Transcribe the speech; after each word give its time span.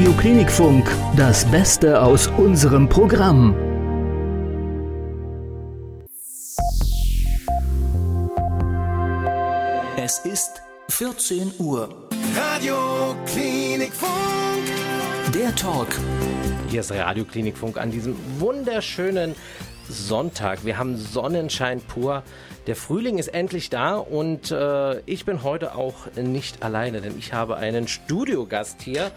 Radio 0.00 0.14
Klinikfunk, 0.14 0.90
das 1.14 1.44
Beste 1.50 2.00
aus 2.00 2.26
unserem 2.26 2.88
Programm. 2.88 3.54
Es 9.98 10.20
ist 10.20 10.62
14 10.88 11.52
Uhr. 11.58 12.08
Radio 12.34 13.14
Klinikfunk. 13.26 14.10
Der 15.34 15.54
Talk 15.54 15.88
Hier 16.70 16.80
ist 16.80 16.92
Radio 16.92 17.26
Klinikfunk 17.26 17.76
an 17.76 17.90
diesem 17.90 18.16
wunderschönen 18.38 19.34
Sonntag. 19.86 20.64
Wir 20.64 20.78
haben 20.78 20.96
Sonnenschein 20.96 21.82
pur. 21.82 22.22
Der 22.66 22.74
Frühling 22.74 23.18
ist 23.18 23.28
endlich 23.28 23.68
da 23.68 23.96
und 23.96 24.50
äh, 24.50 25.00
ich 25.00 25.26
bin 25.26 25.42
heute 25.42 25.74
auch 25.74 26.06
nicht 26.16 26.62
alleine, 26.62 27.02
denn 27.02 27.18
ich 27.18 27.34
habe 27.34 27.58
einen 27.58 27.86
Studiogast 27.86 28.80
hier. 28.80 29.10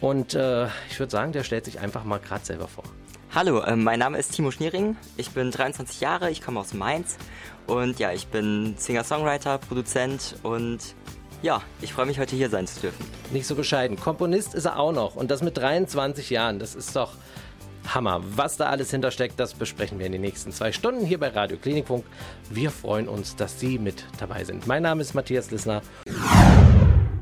Und 0.00 0.34
äh, 0.34 0.66
ich 0.90 0.98
würde 0.98 1.10
sagen, 1.10 1.32
der 1.32 1.44
stellt 1.44 1.64
sich 1.64 1.80
einfach 1.80 2.04
mal 2.04 2.18
gerade 2.18 2.44
selber 2.44 2.68
vor. 2.68 2.84
Hallo, 3.34 3.62
ähm, 3.64 3.84
mein 3.84 3.98
Name 3.98 4.18
ist 4.18 4.32
Timo 4.32 4.50
Schniering. 4.50 4.96
Ich 5.16 5.30
bin 5.30 5.50
23 5.50 6.00
Jahre, 6.00 6.30
ich 6.30 6.40
komme 6.40 6.60
aus 6.60 6.72
Mainz 6.72 7.18
und 7.66 7.98
ja, 7.98 8.12
ich 8.12 8.28
bin 8.28 8.74
Singer-Songwriter, 8.78 9.58
Produzent 9.58 10.36
und 10.42 10.78
ja, 11.42 11.60
ich 11.80 11.92
freue 11.92 12.06
mich 12.06 12.18
heute 12.18 12.36
hier 12.36 12.48
sein 12.48 12.66
zu 12.66 12.80
dürfen. 12.80 13.04
Nicht 13.30 13.46
so 13.46 13.54
bescheiden. 13.54 13.98
Komponist 13.98 14.54
ist 14.54 14.64
er 14.64 14.78
auch 14.78 14.92
noch 14.92 15.14
und 15.14 15.30
das 15.30 15.42
mit 15.42 15.58
23 15.58 16.30
Jahren. 16.30 16.58
Das 16.58 16.74
ist 16.74 16.96
doch 16.96 17.12
Hammer. 17.94 18.22
Was 18.34 18.56
da 18.56 18.66
alles 18.66 18.90
hintersteckt, 18.90 19.38
das 19.38 19.54
besprechen 19.54 19.98
wir 19.98 20.06
in 20.06 20.12
den 20.12 20.20
nächsten 20.20 20.52
zwei 20.52 20.72
Stunden 20.72 21.04
hier 21.04 21.18
bei 21.18 21.28
Radio 21.28 21.58
Klinikfunk. 21.58 22.04
Wir 22.50 22.70
freuen 22.70 23.08
uns, 23.08 23.36
dass 23.36 23.60
Sie 23.60 23.78
mit 23.78 24.04
dabei 24.18 24.44
sind. 24.44 24.66
Mein 24.66 24.82
Name 24.82 25.02
ist 25.02 25.14
Matthias 25.14 25.50
Lissner. 25.50 25.82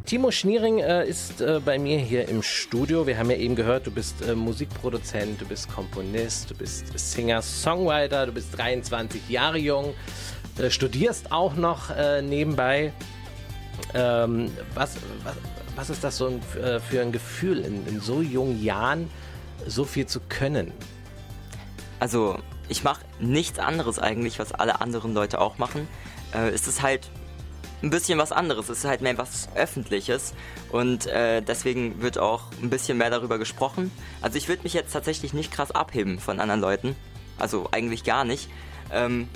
Timo 0.07 0.31
Schniering 0.31 0.79
äh, 0.79 1.05
ist 1.05 1.41
äh, 1.41 1.61
bei 1.65 1.81
mir 1.81 1.99
hier 1.99 2.29
im 2.29 2.41
Studio. 2.41 3.09
Wir 3.09 3.19
haben 3.19 3.29
ja 3.29 3.37
eben 3.39 3.57
gehört, 3.57 3.89
du 3.89 3.91
bist 3.91 4.23
äh, 4.23 4.37
Musikproduzent, 4.37 5.41
du 5.41 5.47
bist 5.47 5.69
Komponist, 5.69 6.49
du 6.49 6.55
bist 6.55 6.97
Singer, 6.97 7.43
Songwriter, 7.43 8.27
du 8.27 8.31
bist 8.31 8.57
23 8.57 9.29
Jahre 9.29 9.59
jung, 9.59 9.95
äh, 10.59 10.71
studierst 10.71 11.33
auch 11.33 11.57
noch 11.57 11.91
äh, 11.91 12.23
nebenbei. 12.23 12.93
Ähm, 13.95 14.53
was, 14.75 14.97
was, 15.25 15.35
was 15.75 15.91
ist 15.91 16.05
das 16.05 16.19
so 16.19 16.29
ein, 16.29 16.63
äh, 16.63 16.79
für 16.79 17.03
ein 17.03 17.11
Gefühl, 17.11 17.59
in, 17.59 17.85
in 17.89 18.01
so 18.01 18.23
jungen 18.23 18.63
Jahren 18.63 19.11
so 19.67 19.85
viel 19.85 20.07
zu 20.07 20.21
können? 20.29 20.73
Also, 21.99 22.39
ich 22.69 22.85
mache 22.85 23.05
nichts 23.19 23.59
anderes 23.59 23.99
eigentlich, 23.99 24.39
was 24.39 24.53
alle 24.53 24.81
anderen 24.81 25.15
Leute 25.15 25.41
auch 25.41 25.59
machen. 25.59 25.89
Äh, 26.33 26.51
es 26.51 26.69
ist 26.69 26.83
halt 26.83 27.11
ein 27.83 27.91
bisschen 27.91 28.19
was 28.19 28.33
anderes. 28.33 28.69
Es 28.69 28.79
ist 28.79 28.85
halt 28.85 29.01
mehr 29.03 29.19
was 29.19 29.49
Öffentliches 29.55 30.35
und 30.73 31.07
äh, 31.07 31.43
deswegen 31.43 32.01
wird 32.01 32.19
auch 32.19 32.45
ein 32.63 32.71
bisschen 32.71 32.99
mehr 32.99 33.11
darüber 33.11 33.39
gesprochen. 33.39 33.91
Also 34.23 34.39
ich 34.39 34.49
würde 34.49 34.63
mich 34.63 34.73
jetzt 34.73 34.93
tatsächlich 34.93 35.33
nicht 35.35 35.53
krass 35.53 35.71
abheben 35.71 36.19
von 36.19 36.41
anderen 36.41 36.61
Leuten. 36.61 36.97
Also 37.39 37.69
eigentlich 37.73 38.03
gar 38.05 38.25
nicht. 38.25 38.49
Ähm, 38.93 39.29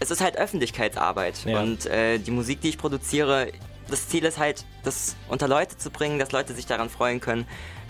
es 0.00 0.10
ist 0.10 0.20
halt 0.20 0.36
Öffentlichkeitsarbeit 0.36 1.44
Ja. 1.46 1.60
und 1.60 1.86
äh, 1.86 2.18
die 2.18 2.30
Musik, 2.32 2.60
die 2.60 2.68
ich 2.68 2.78
produziere, 2.78 3.48
das 3.88 4.08
Ziel 4.08 4.24
ist 4.24 4.38
halt, 4.38 4.64
das 4.82 5.16
unter 5.28 5.48
Leute 5.48 5.76
zu 5.76 5.90
bringen, 5.90 6.18
dass 6.18 6.32
Leute 6.32 6.52
sich 6.54 6.66
daran 6.66 6.90
freuen 6.90 7.20
können, 7.20 7.46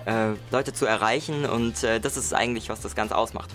äh, 0.06 0.32
Leute 0.50 0.72
zu 0.72 0.86
erreichen 0.86 1.46
und 1.46 1.82
äh, 1.82 2.00
das 2.00 2.16
ist 2.16 2.34
eigentlich, 2.34 2.68
was 2.68 2.80
das 2.80 2.94
Ganze 2.94 3.16
ausmacht. 3.16 3.50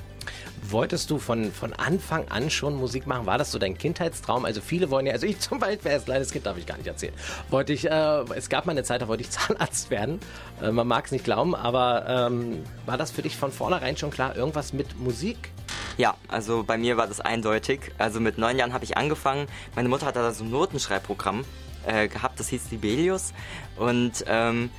Wolltest 0.71 1.09
du 1.09 1.17
von, 1.17 1.51
von 1.51 1.73
Anfang 1.73 2.27
an 2.27 2.49
schon 2.49 2.75
Musik 2.75 3.07
machen? 3.07 3.25
War 3.25 3.37
das 3.37 3.51
so 3.51 3.57
dein 3.57 3.77
Kindheitstraum? 3.77 4.45
Also 4.45 4.61
viele 4.61 4.91
wollen 4.91 5.07
ja, 5.07 5.13
also 5.13 5.25
ich 5.25 5.39
zum 5.39 5.59
Beispiel 5.59 5.91
als 5.91 6.05
kleines 6.05 6.31
Kind 6.31 6.45
darf 6.45 6.57
ich 6.57 6.65
gar 6.65 6.77
nicht 6.77 6.87
erzählen. 6.87 7.13
Wollte 7.49 7.73
ich, 7.73 7.89
äh, 7.89 8.23
es 8.35 8.49
gab 8.49 8.65
mal 8.65 8.73
eine 8.73 8.83
Zeit, 8.83 9.01
da 9.01 9.07
wollte 9.07 9.23
ich 9.23 9.29
Zahnarzt 9.31 9.89
werden. 9.89 10.19
Äh, 10.61 10.71
man 10.71 10.87
mag 10.87 11.05
es 11.05 11.11
nicht 11.11 11.23
glauben, 11.23 11.55
aber 11.55 12.29
ähm, 12.29 12.63
war 12.85 12.97
das 12.97 13.11
für 13.11 13.21
dich 13.21 13.35
von 13.35 13.51
vornherein 13.51 13.97
schon 13.97 14.11
klar, 14.11 14.35
irgendwas 14.35 14.73
mit 14.73 14.99
Musik? 14.99 15.51
Ja, 15.97 16.15
also 16.27 16.63
bei 16.63 16.77
mir 16.77 16.97
war 16.97 17.07
das 17.07 17.19
eindeutig. 17.19 17.91
Also 17.97 18.19
mit 18.19 18.37
neun 18.37 18.57
Jahren 18.57 18.73
habe 18.73 18.85
ich 18.85 18.95
angefangen. 18.95 19.47
Meine 19.75 19.89
Mutter 19.89 20.05
hatte 20.05 20.19
da 20.19 20.31
so 20.31 20.43
ein 20.43 20.51
Notenschreibprogramm 20.51 21.45
äh, 21.85 22.07
gehabt, 22.07 22.39
das 22.39 22.49
hieß 22.49 22.69
Sibelius. 22.69 23.33
Und 23.75 24.23
ähm, 24.27 24.69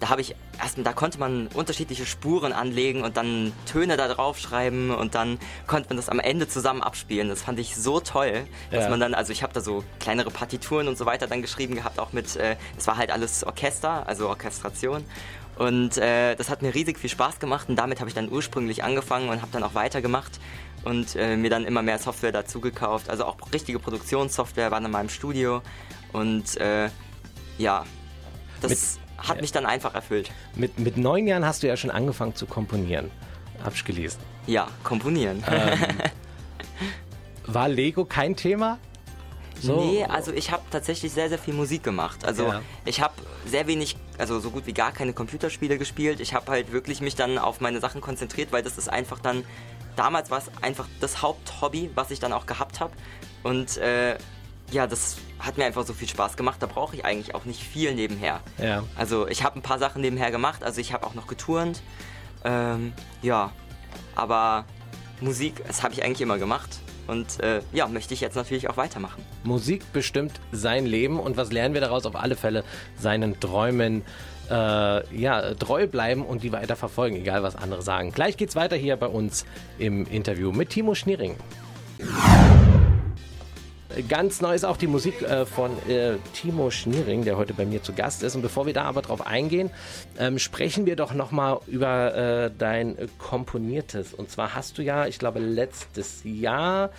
da 0.00 0.08
habe 0.08 0.22
ich 0.22 0.34
erst, 0.60 0.78
da 0.82 0.92
konnte 0.94 1.18
man 1.18 1.46
unterschiedliche 1.48 2.06
Spuren 2.06 2.52
anlegen 2.52 3.02
und 3.02 3.16
dann 3.18 3.52
Töne 3.66 3.96
da 3.98 4.08
draufschreiben 4.08 4.90
und 4.90 5.14
dann 5.14 5.38
konnte 5.66 5.90
man 5.90 5.98
das 5.98 6.08
am 6.08 6.18
Ende 6.18 6.48
zusammen 6.48 6.82
abspielen. 6.82 7.28
Das 7.28 7.42
fand 7.42 7.58
ich 7.58 7.76
so 7.76 8.00
toll, 8.00 8.46
dass 8.70 8.84
Ja. 8.84 8.90
man 8.90 8.98
dann, 8.98 9.14
also 9.14 9.30
ich 9.32 9.42
habe 9.42 9.52
da 9.52 9.60
so 9.60 9.84
kleinere 10.00 10.30
Partituren 10.30 10.88
und 10.88 10.96
so 10.96 11.04
weiter 11.04 11.26
dann 11.26 11.42
geschrieben 11.42 11.74
gehabt, 11.74 11.98
auch 11.98 12.12
mit, 12.14 12.34
äh, 12.36 12.56
es 12.78 12.86
war 12.86 12.96
halt 12.96 13.10
alles 13.10 13.44
Orchester, 13.44 14.08
also 14.08 14.28
Orchestration. 14.28 15.04
Und 15.56 15.98
äh, 15.98 16.34
das 16.36 16.48
hat 16.48 16.62
mir 16.62 16.74
riesig 16.74 16.98
viel 16.98 17.10
Spaß 17.10 17.38
gemacht 17.38 17.68
und 17.68 17.76
damit 17.76 18.00
habe 18.00 18.08
ich 18.08 18.14
dann 18.14 18.30
ursprünglich 18.32 18.82
angefangen 18.82 19.28
und 19.28 19.42
habe 19.42 19.52
dann 19.52 19.62
auch 19.62 19.74
weitergemacht 19.74 20.40
und 20.84 21.14
äh, 21.16 21.36
mir 21.36 21.50
dann 21.50 21.66
immer 21.66 21.82
mehr 21.82 21.98
Software 21.98 22.32
dazu 22.32 22.60
gekauft. 22.62 23.10
Also 23.10 23.26
auch 23.26 23.36
richtige 23.52 23.78
Produktionssoftware 23.78 24.70
war 24.70 24.82
in 24.82 24.90
meinem 24.90 25.10
Studio 25.10 25.60
und 26.14 26.56
äh, 26.56 26.88
ja, 27.58 27.84
das 28.62 28.98
hat 29.20 29.40
mich 29.40 29.52
dann 29.52 29.66
einfach 29.66 29.94
erfüllt. 29.94 30.30
Mit, 30.54 30.78
mit 30.78 30.96
neun 30.96 31.26
Jahren 31.26 31.44
hast 31.44 31.62
du 31.62 31.66
ja 31.68 31.76
schon 31.76 31.90
angefangen 31.90 32.34
zu 32.34 32.46
komponieren. 32.46 33.10
Hab 33.62 33.74
ich 33.74 33.84
gelesen. 33.84 34.18
Ja, 34.46 34.68
komponieren. 34.82 35.42
War 37.46 37.68
Lego 37.68 38.04
kein 38.04 38.36
Thema? 38.36 38.78
So? 39.60 39.78
Nee, 39.84 40.04
also 40.04 40.32
ich 40.32 40.50
habe 40.50 40.62
tatsächlich 40.70 41.12
sehr, 41.12 41.28
sehr 41.28 41.38
viel 41.38 41.52
Musik 41.52 41.82
gemacht. 41.82 42.24
Also 42.24 42.44
Ja. 42.46 42.62
ich 42.86 43.02
habe 43.02 43.12
sehr 43.44 43.66
wenig, 43.66 43.96
also 44.16 44.40
so 44.40 44.50
gut 44.50 44.66
wie 44.66 44.72
gar 44.72 44.92
keine 44.92 45.12
Computerspiele 45.12 45.76
gespielt. 45.76 46.20
Ich 46.20 46.32
habe 46.32 46.50
halt 46.50 46.72
wirklich 46.72 47.00
mich 47.02 47.14
dann 47.14 47.36
auf 47.36 47.60
meine 47.60 47.80
Sachen 47.80 48.00
konzentriert, 48.00 48.52
weil 48.52 48.62
das 48.62 48.78
ist 48.78 48.88
einfach 48.88 49.18
dann, 49.18 49.44
damals 49.96 50.30
war 50.30 50.38
es 50.38 50.50
einfach 50.62 50.88
das 51.00 51.20
Haupthobby, 51.20 51.90
was 51.94 52.10
ich 52.10 52.20
dann 52.20 52.32
auch 52.32 52.46
gehabt 52.46 52.80
habe. 52.80 52.92
Und 53.42 53.76
äh, 53.76 54.16
ja, 54.70 54.86
das 54.86 55.16
hat 55.38 55.58
mir 55.58 55.64
einfach 55.64 55.86
so 55.86 55.92
viel 55.92 56.08
Spaß 56.08 56.36
gemacht. 56.36 56.62
Da 56.62 56.66
brauche 56.66 56.96
ich 56.96 57.04
eigentlich 57.04 57.34
auch 57.34 57.44
nicht 57.44 57.62
viel 57.62 57.94
nebenher. 57.94 58.40
Ja. 58.58 58.84
Also 58.96 59.26
ich 59.28 59.42
habe 59.42 59.58
ein 59.58 59.62
paar 59.62 59.78
Sachen 59.78 60.02
nebenher 60.02 60.30
gemacht. 60.30 60.62
Also 60.64 60.80
ich 60.80 60.92
habe 60.92 61.06
auch 61.06 61.14
noch 61.14 61.26
geturnt. 61.26 61.82
Ähm, 62.44 62.92
ja, 63.22 63.52
aber 64.14 64.64
Musik, 65.20 65.62
das 65.66 65.82
habe 65.82 65.94
ich 65.94 66.04
eigentlich 66.04 66.20
immer 66.20 66.38
gemacht. 66.38 66.78
Und 67.06 67.40
äh, 67.40 67.60
ja, 67.72 67.88
möchte 67.88 68.14
ich 68.14 68.20
jetzt 68.20 68.36
natürlich 68.36 68.68
auch 68.68 68.76
weitermachen. 68.76 69.24
Musik 69.42 69.92
bestimmt 69.92 70.40
sein 70.52 70.86
Leben 70.86 71.18
und 71.18 71.36
was 71.36 71.50
lernen 71.50 71.74
wir 71.74 71.80
daraus? 71.80 72.06
Auf 72.06 72.14
alle 72.14 72.36
Fälle 72.36 72.62
seinen 72.96 73.40
Träumen 73.40 74.02
äh, 74.48 75.16
ja, 75.16 75.54
treu 75.54 75.86
bleiben 75.86 76.24
und 76.24 76.42
die 76.42 76.52
weiter 76.52 76.76
verfolgen, 76.76 77.16
egal 77.16 77.42
was 77.42 77.56
andere 77.56 77.82
sagen. 77.82 78.12
Gleich 78.12 78.36
geht's 78.36 78.56
weiter 78.56 78.76
hier 78.76 78.96
bei 78.96 79.06
uns 79.06 79.44
im 79.78 80.06
Interview 80.06 80.52
mit 80.52 80.70
Timo 80.70 80.94
Schniering. 80.94 81.36
Ganz 84.08 84.40
neu 84.40 84.54
ist 84.54 84.64
auch 84.64 84.76
die 84.76 84.86
Musik 84.86 85.20
äh, 85.22 85.44
von 85.44 85.72
äh, 85.88 86.16
Timo 86.32 86.70
Schniering, 86.70 87.24
der 87.24 87.36
heute 87.36 87.54
bei 87.54 87.66
mir 87.66 87.82
zu 87.82 87.92
Gast 87.92 88.22
ist. 88.22 88.36
Und 88.36 88.42
bevor 88.42 88.66
wir 88.66 88.72
da 88.72 88.84
aber 88.84 89.02
drauf 89.02 89.26
eingehen, 89.26 89.70
ähm, 90.16 90.38
sprechen 90.38 90.86
wir 90.86 90.94
doch 90.94 91.12
nochmal 91.12 91.58
über 91.66 92.14
äh, 92.14 92.50
dein 92.56 92.96
Komponiertes. 93.18 94.14
Und 94.14 94.30
zwar 94.30 94.54
hast 94.54 94.78
du 94.78 94.82
ja, 94.82 95.06
ich 95.06 95.18
glaube, 95.18 95.40
letztes 95.40 96.20
Jahr 96.22 96.90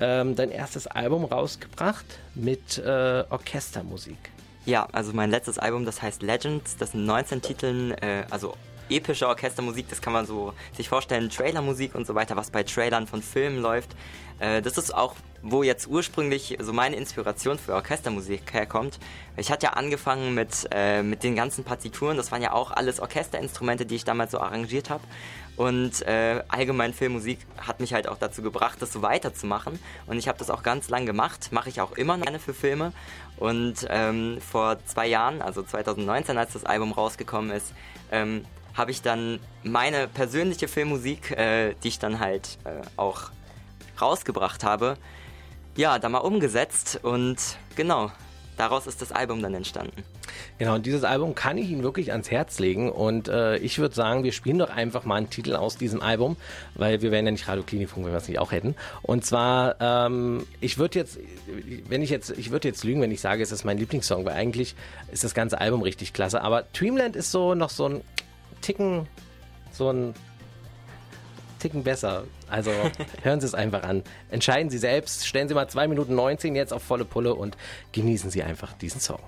ähm, 0.00 0.34
dein 0.34 0.50
erstes 0.50 0.88
Album 0.88 1.24
rausgebracht 1.24 2.06
mit 2.34 2.78
äh, 2.78 3.24
Orchestermusik. 3.30 4.18
Ja, 4.66 4.88
also 4.90 5.12
mein 5.12 5.30
letztes 5.30 5.58
Album, 5.58 5.84
das 5.84 6.02
heißt 6.02 6.22
Legends, 6.22 6.76
das 6.76 6.90
sind 6.92 7.06
19 7.06 7.42
Titeln, 7.42 7.92
äh, 7.92 8.24
also 8.30 8.54
epische 8.88 9.28
Orchestermusik, 9.28 9.88
das 9.88 10.00
kann 10.00 10.12
man 10.12 10.26
so 10.26 10.52
sich 10.76 10.88
vorstellen, 10.88 11.30
Trailermusik 11.30 11.94
und 11.94 12.06
so 12.06 12.14
weiter, 12.14 12.36
was 12.36 12.50
bei 12.50 12.62
Trailern 12.62 13.06
von 13.06 13.22
Filmen 13.22 13.60
läuft. 13.60 13.90
Äh, 14.38 14.60
das 14.60 14.76
ist 14.78 14.94
auch, 14.94 15.14
wo 15.42 15.62
jetzt 15.62 15.86
ursprünglich 15.86 16.58
so 16.60 16.72
meine 16.72 16.96
Inspiration 16.96 17.58
für 17.58 17.74
Orchestermusik 17.74 18.52
herkommt. 18.52 18.98
Ich 19.36 19.50
hatte 19.50 19.66
ja 19.66 19.72
angefangen 19.74 20.34
mit, 20.34 20.68
äh, 20.70 21.02
mit 21.02 21.22
den 21.22 21.36
ganzen 21.36 21.64
Partituren, 21.64 22.16
das 22.16 22.32
waren 22.32 22.42
ja 22.42 22.52
auch 22.52 22.70
alles 22.70 23.00
Orchesterinstrumente, 23.00 23.86
die 23.86 23.96
ich 23.96 24.04
damals 24.04 24.32
so 24.32 24.40
arrangiert 24.40 24.90
habe. 24.90 25.02
Und 25.56 26.02
äh, 26.06 26.42
allgemein 26.48 26.94
Filmmusik 26.94 27.38
hat 27.58 27.80
mich 27.80 27.92
halt 27.92 28.08
auch 28.08 28.16
dazu 28.16 28.42
gebracht, 28.42 28.80
das 28.80 28.92
so 28.92 29.02
weiterzumachen. 29.02 29.78
Und 30.06 30.18
ich 30.18 30.26
habe 30.26 30.38
das 30.38 30.50
auch 30.50 30.62
ganz 30.62 30.88
lang 30.88 31.06
gemacht, 31.06 31.52
mache 31.52 31.68
ich 31.68 31.80
auch 31.80 31.92
immer 31.92 32.16
noch 32.16 32.24
gerne 32.24 32.38
für 32.38 32.54
Filme. 32.54 32.92
Und 33.36 33.86
ähm, 33.90 34.38
vor 34.40 34.78
zwei 34.86 35.06
Jahren, 35.06 35.42
also 35.42 35.62
2019, 35.62 36.38
als 36.38 36.54
das 36.54 36.64
Album 36.64 36.92
rausgekommen 36.92 37.50
ist, 37.50 37.74
ähm, 38.10 38.44
habe 38.74 38.90
ich 38.90 39.02
dann 39.02 39.40
meine 39.62 40.08
persönliche 40.08 40.68
Filmmusik, 40.68 41.30
äh, 41.32 41.74
die 41.82 41.88
ich 41.88 41.98
dann 41.98 42.20
halt 42.20 42.58
äh, 42.64 42.82
auch 42.96 43.30
rausgebracht 44.00 44.64
habe, 44.64 44.96
ja, 45.76 45.98
da 45.98 46.08
mal 46.08 46.18
umgesetzt 46.18 47.00
und 47.02 47.36
genau, 47.76 48.10
daraus 48.56 48.86
ist 48.86 49.00
das 49.00 49.12
Album 49.12 49.42
dann 49.42 49.54
entstanden. 49.54 50.02
Genau, 50.58 50.74
und 50.74 50.86
dieses 50.86 51.04
Album 51.04 51.34
kann 51.34 51.58
ich 51.58 51.70
Ihnen 51.70 51.82
wirklich 51.82 52.12
ans 52.12 52.30
Herz 52.30 52.58
legen. 52.58 52.90
Und 52.90 53.28
äh, 53.28 53.56
ich 53.58 53.78
würde 53.78 53.94
sagen, 53.94 54.22
wir 54.22 54.32
spielen 54.32 54.58
doch 54.58 54.70
einfach 54.70 55.04
mal 55.04 55.16
einen 55.16 55.30
Titel 55.30 55.56
aus 55.56 55.76
diesem 55.76 56.00
Album, 56.00 56.36
weil 56.74 57.02
wir 57.02 57.10
wären 57.10 57.24
ja 57.26 57.32
nicht 57.32 57.48
Radio 57.48 57.62
Klinikfunk, 57.62 58.06
wenn 58.06 58.12
wir 58.12 58.18
es 58.18 58.28
nicht 58.28 58.38
auch 58.38 58.52
hätten. 58.52 58.74
Und 59.02 59.24
zwar, 59.24 59.76
ähm, 59.80 60.46
ich 60.60 60.78
würde 60.78 60.98
jetzt, 60.98 61.18
wenn 61.88 62.02
ich 62.02 62.10
jetzt, 62.10 62.30
ich 62.30 62.50
würde 62.50 62.68
jetzt 62.68 62.84
lügen, 62.84 63.00
wenn 63.00 63.10
ich 63.10 63.20
sage, 63.20 63.42
es 63.42 63.52
ist 63.52 63.64
mein 63.64 63.78
Lieblingssong, 63.78 64.24
weil 64.24 64.34
eigentlich 64.34 64.74
ist 65.10 65.24
das 65.24 65.34
ganze 65.34 65.60
Album 65.60 65.82
richtig 65.82 66.12
klasse. 66.12 66.42
Aber 66.42 66.64
Dreamland 66.72 67.16
ist 67.16 67.30
so 67.30 67.54
noch 67.54 67.70
so 67.70 67.88
ein 67.88 68.00
Ticken, 68.62 69.06
so 69.70 69.90
ein 69.90 70.14
Ticken 71.58 71.84
besser. 71.84 72.24
Also 72.48 72.70
hören 73.22 73.40
Sie 73.40 73.46
es 73.46 73.54
einfach 73.54 73.82
an. 73.82 74.02
Entscheiden 74.30 74.70
Sie 74.70 74.78
selbst. 74.78 75.26
Stellen 75.26 75.48
Sie 75.48 75.54
mal 75.54 75.68
2 75.68 75.88
Minuten 75.88 76.14
19 76.14 76.56
jetzt 76.56 76.72
auf 76.72 76.82
volle 76.82 77.04
Pulle 77.04 77.34
und 77.34 77.56
genießen 77.92 78.30
Sie 78.30 78.42
einfach 78.42 78.72
diesen 78.72 79.00
Song. 79.00 79.20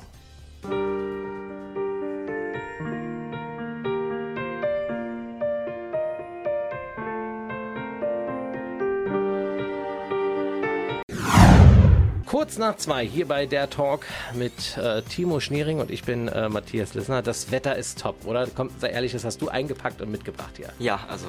Kurz 12.34 12.58
nach 12.58 12.74
zwei 12.74 13.06
hier 13.06 13.28
bei 13.28 13.46
der 13.46 13.70
Talk 13.70 14.06
mit 14.32 14.76
äh, 14.76 15.02
Timo 15.02 15.38
Schneering 15.38 15.78
und 15.78 15.92
ich 15.92 16.02
bin 16.02 16.26
äh, 16.26 16.48
Matthias 16.48 16.92
Lissner. 16.94 17.22
Das 17.22 17.52
Wetter 17.52 17.76
ist 17.76 18.00
top, 18.00 18.26
oder? 18.26 18.48
Komm, 18.52 18.70
sei 18.80 18.88
ehrlich, 18.88 19.12
das 19.12 19.24
hast 19.24 19.40
du 19.40 19.50
eingepackt 19.50 20.02
und 20.02 20.10
mitgebracht 20.10 20.50
hier. 20.56 20.70
Ja, 20.80 20.98
also 21.08 21.26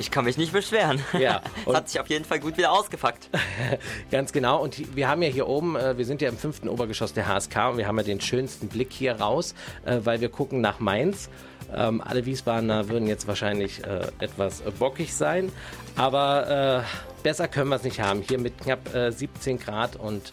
ich 0.00 0.10
kann 0.10 0.24
mich 0.24 0.38
nicht 0.38 0.52
beschweren. 0.52 1.00
Ja, 1.16 1.40
Es 1.68 1.72
hat 1.72 1.88
sich 1.88 2.00
auf 2.00 2.08
jeden 2.08 2.24
Fall 2.24 2.40
gut 2.40 2.56
wieder 2.56 2.72
ausgepackt. 2.72 3.30
Ganz 4.10 4.32
genau. 4.32 4.60
Und 4.60 4.96
wir 4.96 5.06
haben 5.06 5.22
ja 5.22 5.28
hier 5.28 5.46
oben, 5.46 5.76
äh, 5.76 5.96
wir 5.96 6.04
sind 6.04 6.20
ja 6.20 6.28
im 6.28 6.36
fünften 6.36 6.68
Obergeschoss 6.68 7.12
der 7.12 7.28
HSK 7.28 7.70
und 7.70 7.76
wir 7.78 7.86
haben 7.86 7.98
ja 7.98 8.02
den 8.02 8.20
schönsten 8.20 8.66
Blick 8.66 8.92
hier 8.92 9.20
raus, 9.20 9.54
äh, 9.84 9.98
weil 10.02 10.20
wir 10.20 10.30
gucken 10.30 10.60
nach 10.60 10.80
Mainz. 10.80 11.30
Ähm, 11.74 12.00
alle 12.00 12.26
Wiesbadener 12.26 12.88
würden 12.88 13.06
jetzt 13.06 13.26
wahrscheinlich 13.26 13.84
äh, 13.84 14.06
etwas 14.18 14.62
bockig 14.78 15.14
sein, 15.14 15.52
aber 15.96 16.84
äh, 16.84 17.22
besser 17.22 17.48
können 17.48 17.70
wir 17.70 17.76
es 17.76 17.84
nicht 17.84 18.00
haben. 18.00 18.22
Hier 18.22 18.38
mit 18.38 18.58
knapp 18.58 18.94
äh, 18.94 19.10
17 19.10 19.58
Grad 19.58 19.96
und 19.96 20.30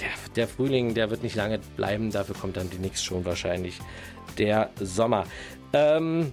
der, 0.00 0.08
der 0.36 0.48
Frühling, 0.48 0.94
der 0.94 1.10
wird 1.10 1.22
nicht 1.22 1.36
lange 1.36 1.60
bleiben. 1.76 2.10
Dafür 2.10 2.34
kommt 2.34 2.56
dann 2.56 2.70
demnächst 2.70 3.04
schon 3.04 3.24
wahrscheinlich 3.24 3.78
der 4.38 4.70
Sommer. 4.80 5.24
Ähm, 5.72 6.32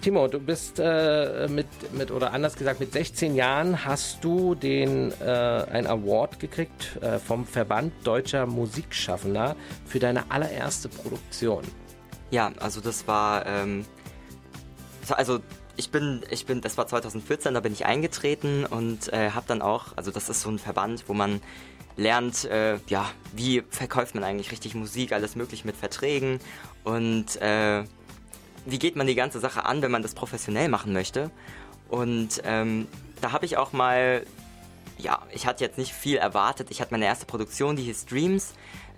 Timo, 0.00 0.28
du 0.28 0.38
bist 0.38 0.78
äh, 0.78 1.48
mit, 1.48 1.66
mit, 1.92 2.12
oder 2.12 2.32
anders 2.32 2.54
gesagt, 2.54 2.78
mit 2.78 2.92
16 2.92 3.34
Jahren 3.34 3.84
hast 3.84 4.22
du 4.22 4.54
den, 4.54 5.12
äh, 5.20 5.24
einen 5.24 5.88
Award 5.88 6.38
gekriegt 6.38 6.96
äh, 7.02 7.18
vom 7.18 7.44
Verband 7.44 7.92
Deutscher 8.04 8.46
Musikschaffender 8.46 9.56
für 9.86 9.98
deine 9.98 10.30
allererste 10.30 10.88
Produktion. 10.88 11.64
Ja, 12.30 12.52
also 12.60 12.80
das 12.80 13.06
war, 13.06 13.46
ähm, 13.46 13.84
so- 15.04 15.14
also 15.14 15.40
ich 15.76 15.90
bin, 15.90 16.22
ich 16.30 16.44
bin, 16.46 16.60
das 16.60 16.76
war 16.76 16.86
2014, 16.86 17.54
da 17.54 17.60
bin 17.60 17.72
ich 17.72 17.86
eingetreten 17.86 18.66
und 18.66 19.12
äh, 19.12 19.30
habe 19.30 19.46
dann 19.46 19.62
auch, 19.62 19.96
also 19.96 20.10
das 20.10 20.28
ist 20.28 20.42
so 20.42 20.50
ein 20.50 20.58
Verband, 20.58 21.04
wo 21.08 21.14
man 21.14 21.40
lernt, 21.96 22.44
äh, 22.44 22.78
ja, 22.88 23.06
wie 23.32 23.62
verkauft 23.70 24.14
man 24.14 24.24
eigentlich 24.24 24.50
richtig 24.52 24.74
Musik, 24.74 25.12
alles 25.12 25.36
möglich 25.36 25.64
mit 25.64 25.76
Verträgen 25.76 26.38
und 26.84 27.36
äh, 27.40 27.84
wie 28.66 28.78
geht 28.78 28.96
man 28.96 29.06
die 29.06 29.14
ganze 29.14 29.40
Sache 29.40 29.64
an, 29.64 29.82
wenn 29.82 29.90
man 29.90 30.02
das 30.02 30.14
professionell 30.14 30.68
machen 30.68 30.92
möchte. 30.92 31.30
Und 31.88 32.42
ähm, 32.44 32.86
da 33.20 33.32
habe 33.32 33.46
ich 33.46 33.56
auch 33.56 33.72
mal, 33.72 34.26
ja, 34.98 35.22
ich 35.32 35.46
hatte 35.46 35.64
jetzt 35.64 35.78
nicht 35.78 35.92
viel 35.94 36.16
erwartet. 36.18 36.70
Ich 36.70 36.80
hatte 36.80 36.92
meine 36.92 37.06
erste 37.06 37.24
Produktion, 37.24 37.76
die 37.76 37.84
hieß 37.84 38.04
Dreams. 38.06 38.52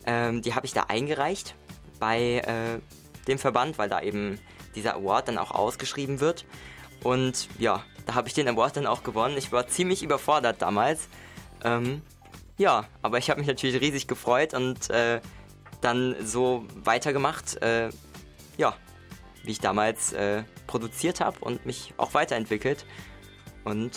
Ähm, 0.07 0.43
die 0.43 0.55
habe 0.55 0.67
ich 0.67 0.73
da 0.73 0.85
eingereicht 0.89 1.55
bei 2.01 2.39
äh, 2.39 2.81
dem 3.31 3.39
Verband, 3.39 3.79
weil 3.79 3.89
da 3.89 4.03
eben 4.03 4.39
dieser 4.75 4.95
Award 4.95 5.29
dann 5.29 5.39
auch 5.39 5.51
ausgeschrieben 5.51 6.21
wird. 6.21 6.45
Und 7.03 7.49
ja, 7.59 7.83
da 8.07 8.15
habe 8.15 8.29
ich 8.29 8.35
den 8.35 8.49
Award 8.49 8.77
dann 8.77 8.87
auch 8.87 9.03
gewonnen. 9.03 9.37
Ich 9.39 9.53
war 9.53 9.67
ziemlich 9.67 10.03
überfordert 10.03 10.61
damals. 10.61 11.09
Ähm, 11.65 12.03
ja, 12.59 12.85
aber 13.03 13.19
ich 13.19 13.31
habe 13.31 13.41
mich 13.41 13.49
natürlich 13.49 13.81
riesig 13.81 14.07
gefreut 14.07 14.53
und 14.53 14.91
äh, 14.91 15.21
dann 15.81 16.15
so 16.23 16.67
weitergemacht. 16.75 17.63
Äh, 17.63 17.91
ja, 18.59 18.75
wie 19.43 19.53
ich 19.53 19.61
damals 19.61 20.13
äh, 20.13 20.43
produziert 20.67 21.21
habe 21.21 21.39
und 21.41 21.65
mich 21.65 21.95
auch 21.97 22.13
weiterentwickelt. 22.13 22.85
Und 23.65 23.93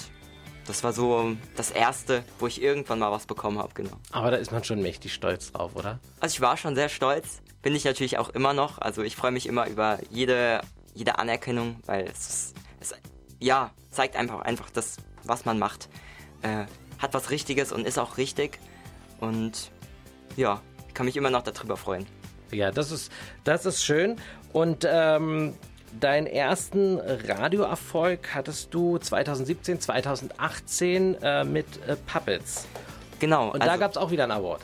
das 0.65 0.83
war 0.83 0.93
so 0.93 1.35
das 1.55 1.71
erste, 1.71 2.23
wo 2.39 2.47
ich 2.47 2.61
irgendwann 2.61 2.99
mal 2.99 3.11
was 3.11 3.25
bekommen 3.25 3.59
habe, 3.59 3.73
genau. 3.73 3.97
Aber 4.11 4.31
da 4.31 4.37
ist 4.37 4.51
man 4.51 4.63
schon 4.63 4.81
mächtig 4.81 5.13
stolz 5.13 5.51
drauf, 5.51 5.75
oder? 5.75 5.99
Also 6.21 6.35
ich 6.35 6.41
war 6.41 6.55
schon 6.55 6.75
sehr 6.75 6.87
stolz, 6.87 7.41
bin 7.63 7.75
ich 7.75 7.85
natürlich 7.85 8.19
auch 8.19 8.29
immer 8.29 8.53
noch. 8.53 8.77
Also 8.77 9.01
ich 9.01 9.15
freue 9.15 9.31
mich 9.31 9.47
immer 9.47 9.67
über 9.67 9.97
jede, 10.11 10.61
jede 10.93 11.17
Anerkennung, 11.17 11.77
weil 11.87 12.05
es, 12.05 12.53
es 12.79 12.93
ja, 13.39 13.71
zeigt 13.89 14.15
einfach 14.15 14.41
einfach 14.41 14.69
das, 14.69 14.97
was 15.23 15.45
man 15.45 15.57
macht. 15.57 15.89
Äh, 16.43 16.65
hat 16.99 17.13
was 17.13 17.31
Richtiges 17.31 17.71
und 17.71 17.87
ist 17.87 17.97
auch 17.97 18.17
richtig. 18.17 18.59
Und 19.19 19.71
ja, 20.35 20.61
ich 20.87 20.93
kann 20.93 21.05
mich 21.05 21.17
immer 21.17 21.29
noch 21.29 21.41
darüber 21.41 21.77
freuen. 21.77 22.05
Ja, 22.51 22.71
das 22.71 22.91
ist, 22.91 23.11
das 23.43 23.65
ist 23.65 23.83
schön. 23.83 24.17
Und 24.51 24.85
ähm, 24.87 25.55
deinen 25.99 26.27
ersten 26.27 26.99
Radioerfolg 26.99 28.35
hattest 28.35 28.73
du 28.73 28.97
2017, 28.97 29.79
2018 29.79 31.15
äh, 31.21 31.43
mit 31.45 31.65
äh, 31.87 31.95
Puppets. 31.95 32.67
Genau. 33.19 33.51
Und 33.51 33.63
da 33.65 33.77
gab 33.77 33.91
es 33.91 33.97
auch 33.97 34.11
wieder 34.11 34.23
einen 34.23 34.33
Award. 34.33 34.61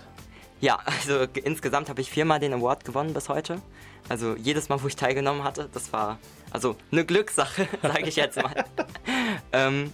Ja, 0.62 0.80
also 0.86 1.26
insgesamt 1.44 1.90
habe 1.90 2.02
ich 2.02 2.10
viermal 2.10 2.40
den 2.40 2.54
Award 2.54 2.86
gewonnen 2.86 3.14
bis 3.14 3.30
heute. 3.30 3.62
Also 4.08 4.36
jedes 4.36 4.70
Mal, 4.70 4.82
wo 4.82 4.88
ich 4.88 4.96
teilgenommen 4.96 5.44
hatte, 5.44 5.70
das 5.72 5.94
war 5.94 6.18
also 6.52 6.76
eine 6.92 7.06
Glückssache, 7.06 7.68
sage 7.82 8.08
ich 8.08 8.16
jetzt 8.16 8.42
mal. 8.42 8.66
ähm, 9.54 9.94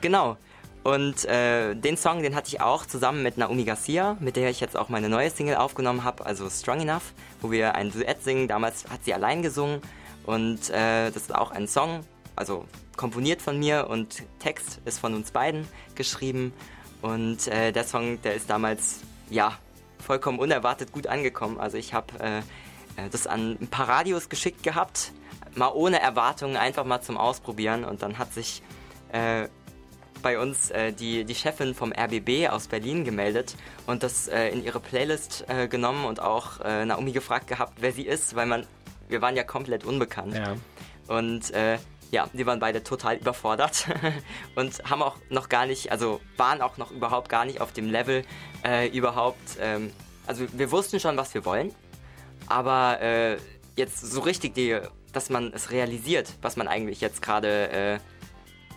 genau. 0.00 0.36
Und 0.84 1.24
äh, 1.26 1.74
den 1.74 1.96
Song, 1.96 2.22
den 2.22 2.34
hatte 2.34 2.48
ich 2.48 2.60
auch 2.60 2.86
zusammen 2.86 3.22
mit 3.22 3.38
Naomi 3.38 3.64
Garcia, 3.64 4.16
mit 4.18 4.34
der 4.34 4.50
ich 4.50 4.58
jetzt 4.58 4.76
auch 4.76 4.88
meine 4.88 5.08
neue 5.08 5.30
Single 5.30 5.54
aufgenommen 5.56 6.02
habe, 6.02 6.26
also 6.26 6.50
Strong 6.50 6.80
Enough, 6.80 7.12
wo 7.40 7.52
wir 7.52 7.76
ein 7.76 7.92
Duett 7.92 8.22
singen. 8.24 8.48
Damals 8.48 8.90
hat 8.90 9.04
sie 9.04 9.14
allein 9.14 9.42
gesungen 9.42 9.80
und 10.26 10.70
äh, 10.70 11.10
das 11.10 11.22
ist 11.22 11.34
auch 11.34 11.52
ein 11.52 11.68
Song, 11.68 12.00
also 12.34 12.64
komponiert 12.96 13.42
von 13.42 13.60
mir 13.60 13.86
und 13.88 14.24
Text 14.40 14.80
ist 14.84 14.98
von 14.98 15.14
uns 15.14 15.30
beiden 15.30 15.68
geschrieben. 15.94 16.52
Und 17.00 17.46
äh, 17.46 17.72
der 17.72 17.84
Song, 17.84 18.20
der 18.22 18.34
ist 18.34 18.50
damals, 18.50 19.00
ja, 19.30 19.58
vollkommen 20.02 20.38
unerwartet 20.38 20.92
gut 20.92 21.06
angekommen. 21.06 21.58
Also 21.58 21.78
ich 21.78 21.94
habe 21.94 22.18
äh, 22.20 22.38
äh, 22.96 23.08
das 23.10 23.26
an 23.26 23.58
ein 23.60 23.68
paar 23.68 23.88
Radios 23.88 24.28
geschickt 24.28 24.62
gehabt, 24.62 25.12
mal 25.54 25.68
ohne 25.68 26.00
Erwartungen, 26.00 26.56
einfach 26.56 26.84
mal 26.84 27.00
zum 27.00 27.16
Ausprobieren. 27.16 27.84
Und 27.84 28.02
dann 28.02 28.18
hat 28.18 28.32
sich 28.32 28.62
äh, 29.12 29.48
bei 30.22 30.38
uns 30.38 30.70
äh, 30.70 30.92
die, 30.92 31.24
die 31.24 31.34
Chefin 31.34 31.74
vom 31.74 31.92
RBB 31.92 32.48
aus 32.48 32.68
Berlin 32.68 33.04
gemeldet 33.04 33.56
und 33.86 34.02
das 34.02 34.28
äh, 34.28 34.48
in 34.48 34.64
ihre 34.64 34.80
Playlist 34.80 35.44
äh, 35.48 35.68
genommen 35.68 36.04
und 36.04 36.20
auch 36.20 36.60
Naomi 36.60 37.12
gefragt 37.12 37.48
gehabt, 37.48 37.78
wer 37.80 37.92
sie 37.92 38.06
ist, 38.06 38.36
weil 38.36 38.46
man, 38.46 38.66
wir 39.08 39.20
waren 39.20 39.36
ja 39.36 39.42
komplett 39.42 39.84
unbekannt. 39.84 40.34
Ja. 40.34 40.54
Und 41.08 41.52
ja, 42.12 42.28
die 42.34 42.44
waren 42.46 42.60
beide 42.60 42.84
total 42.84 43.16
überfordert 43.16 43.86
und 44.54 44.84
haben 44.88 45.02
auch 45.02 45.16
noch 45.30 45.48
gar 45.48 45.64
nicht, 45.66 45.90
also 45.90 46.20
waren 46.36 46.60
auch 46.60 46.76
noch 46.76 46.90
überhaupt 46.90 47.30
gar 47.30 47.46
nicht 47.46 47.60
auf 47.60 47.72
dem 47.72 47.88
Level 47.88 48.22
äh, 48.64 48.88
überhaupt. 48.88 49.56
Ähm, 49.58 49.90
also 50.26 50.44
wir 50.52 50.70
wussten 50.70 51.00
schon, 51.00 51.16
was 51.16 51.32
wir 51.32 51.44
wollen, 51.46 51.74
aber 52.46 53.00
äh, 53.00 53.38
jetzt 53.76 53.98
so 53.98 54.20
richtig, 54.20 54.54
die, 54.54 54.78
dass 55.14 55.30
man 55.30 55.52
es 55.54 55.70
realisiert, 55.70 56.34
was 56.42 56.56
man 56.56 56.68
eigentlich 56.68 57.00
jetzt 57.00 57.22
gerade 57.22 57.70
äh, 57.70 57.98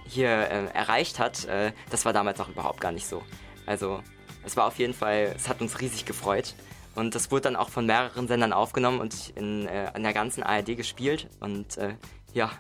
hier 0.07 0.29
äh, 0.29 0.65
erreicht 0.73 1.19
hat, 1.19 1.43
äh, 1.45 1.73
das 1.89 2.05
war 2.05 2.13
damals 2.13 2.39
noch 2.39 2.47
überhaupt 2.47 2.79
gar 2.79 2.93
nicht 2.93 3.05
so. 3.05 3.21
Also 3.65 4.01
es 4.45 4.55
war 4.55 4.65
auf 4.65 4.79
jeden 4.79 4.93
Fall, 4.93 5.33
es 5.35 5.49
hat 5.49 5.59
uns 5.59 5.81
riesig 5.81 6.05
gefreut. 6.05 6.55
Und 6.93 7.15
das 7.15 7.29
wurde 7.31 7.41
dann 7.41 7.57
auch 7.57 7.67
von 7.67 7.85
mehreren 7.85 8.29
Sendern 8.29 8.53
aufgenommen 8.53 9.01
und 9.01 9.33
in, 9.35 9.67
äh, 9.67 9.91
in 9.93 10.03
der 10.03 10.13
ganzen 10.13 10.43
ARD 10.43 10.77
gespielt. 10.77 11.27
Und 11.41 11.75
äh, 11.77 11.95
ja, 12.33 12.51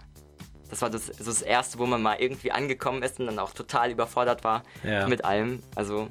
das 0.69 0.81
war 0.81 0.89
das, 0.89 1.07
so 1.07 1.25
das 1.25 1.41
erste, 1.41 1.79
wo 1.79 1.85
man 1.85 2.01
mal 2.01 2.15
irgendwie 2.19 2.51
angekommen 2.51 3.03
ist 3.03 3.19
und 3.19 3.27
dann 3.27 3.39
auch 3.39 3.53
total 3.53 3.91
überfordert 3.91 4.43
war 4.43 4.63
Ja. 4.83 5.07
mit 5.07 5.23
allem. 5.25 5.59
Also 5.75 6.07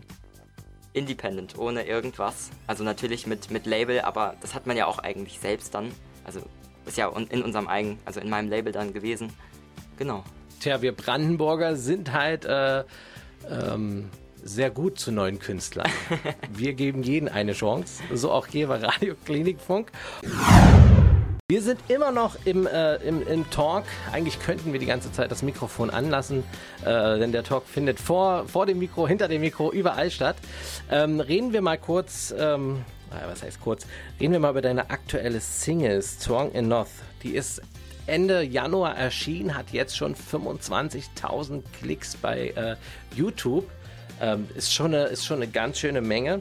independent, 0.92 1.58
ohne 1.58 1.86
irgendwas. 1.86 2.50
Also 2.66 2.84
natürlich 2.84 3.26
mit, 3.26 3.50
mit 3.50 3.66
Label, 3.66 4.00
aber 4.00 4.36
das 4.40 4.54
hat 4.54 4.66
man 4.66 4.76
ja 4.76 4.86
auch 4.86 4.98
eigentlich 4.98 5.40
selbst 5.40 5.74
dann. 5.74 5.90
Also 6.24 6.40
ist 6.86 6.96
ja 6.96 7.08
in 7.08 7.42
unserem 7.42 7.66
eigenen, 7.66 7.98
also 8.04 8.20
in 8.20 8.30
meinem 8.30 8.48
Label 8.48 8.72
dann 8.72 8.92
gewesen. 8.92 9.32
Genau. 9.96 10.22
Tja, 10.60 10.82
wir 10.82 10.92
Brandenburger 10.94 11.76
sind 11.76 12.12
halt 12.12 12.44
äh, 12.44 12.84
ähm, 13.50 14.08
sehr 14.42 14.70
gut 14.70 14.98
zu 14.98 15.10
neuen 15.10 15.38
Künstlern. 15.38 15.90
wir 16.50 16.74
geben 16.74 17.02
jeden 17.02 17.28
eine 17.28 17.52
Chance, 17.54 18.02
so 18.12 18.30
auch 18.30 18.46
hier 18.46 18.68
bei 18.68 18.76
Radio 18.78 19.14
Klinikfunk. 19.24 19.90
Wir 21.52 21.60
sind 21.60 21.78
immer 21.88 22.10
noch 22.10 22.38
im, 22.46 22.66
äh, 22.66 22.94
im, 23.06 23.20
im 23.26 23.50
Talk. 23.50 23.84
Eigentlich 24.10 24.40
könnten 24.40 24.72
wir 24.72 24.80
die 24.80 24.86
ganze 24.86 25.12
Zeit 25.12 25.30
das 25.30 25.42
Mikrofon 25.42 25.90
anlassen, 25.90 26.42
äh, 26.86 27.18
denn 27.18 27.32
der 27.32 27.44
Talk 27.44 27.66
findet 27.66 28.00
vor, 28.00 28.48
vor 28.48 28.64
dem 28.64 28.78
Mikro, 28.78 29.06
hinter 29.06 29.28
dem 29.28 29.42
Mikro, 29.42 29.70
überall 29.70 30.10
statt. 30.10 30.36
Ähm, 30.90 31.20
reden 31.20 31.52
wir 31.52 31.60
mal 31.60 31.76
kurz, 31.76 32.34
ähm, 32.38 32.82
äh, 33.10 33.28
was 33.28 33.42
heißt 33.42 33.60
kurz, 33.60 33.86
reden 34.18 34.32
wir 34.32 34.40
mal 34.40 34.52
über 34.52 34.62
deine 34.62 34.88
aktuelle 34.88 35.38
Single 35.38 36.02
Strong 36.02 36.52
Enough. 36.52 36.88
Die 37.22 37.34
ist 37.34 37.60
Ende 38.06 38.40
Januar 38.40 38.96
erschienen, 38.96 39.54
hat 39.54 39.70
jetzt 39.70 39.98
schon 39.98 40.14
25.000 40.14 41.62
Klicks 41.78 42.16
bei 42.16 42.54
äh, 42.56 42.76
YouTube. 43.14 43.70
Ähm, 44.18 44.48
ist, 44.54 44.72
schon 44.72 44.94
eine, 44.94 45.08
ist 45.08 45.26
schon 45.26 45.42
eine 45.42 45.48
ganz 45.48 45.78
schöne 45.78 46.00
Menge. 46.00 46.40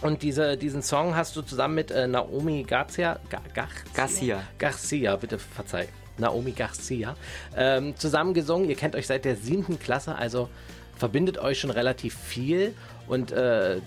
Und 0.00 0.22
diese, 0.22 0.56
diesen 0.56 0.82
Song 0.82 1.16
hast 1.16 1.34
du 1.34 1.42
zusammen 1.42 1.74
mit 1.74 1.90
äh, 1.90 2.06
Naomi 2.06 2.62
Garcia, 2.62 3.18
Gar, 3.30 3.42
Garcia, 3.52 3.92
Garcia. 3.94 4.42
Garcia, 4.58 5.16
bitte 5.16 5.38
verzeih. 5.38 5.88
Naomi 6.18 6.52
Garcia, 6.52 7.16
ähm, 7.56 7.96
zusammen 7.96 8.34
gesungen. 8.34 8.68
Ihr 8.68 8.76
kennt 8.76 8.96
euch 8.96 9.06
seit 9.06 9.24
der 9.24 9.36
siebten 9.36 9.78
Klasse, 9.78 10.16
also 10.16 10.48
verbindet 10.96 11.38
euch 11.38 11.60
schon 11.60 11.70
relativ 11.70 12.16
viel. 12.16 12.74
Und 13.06 13.32
äh, 13.32 13.80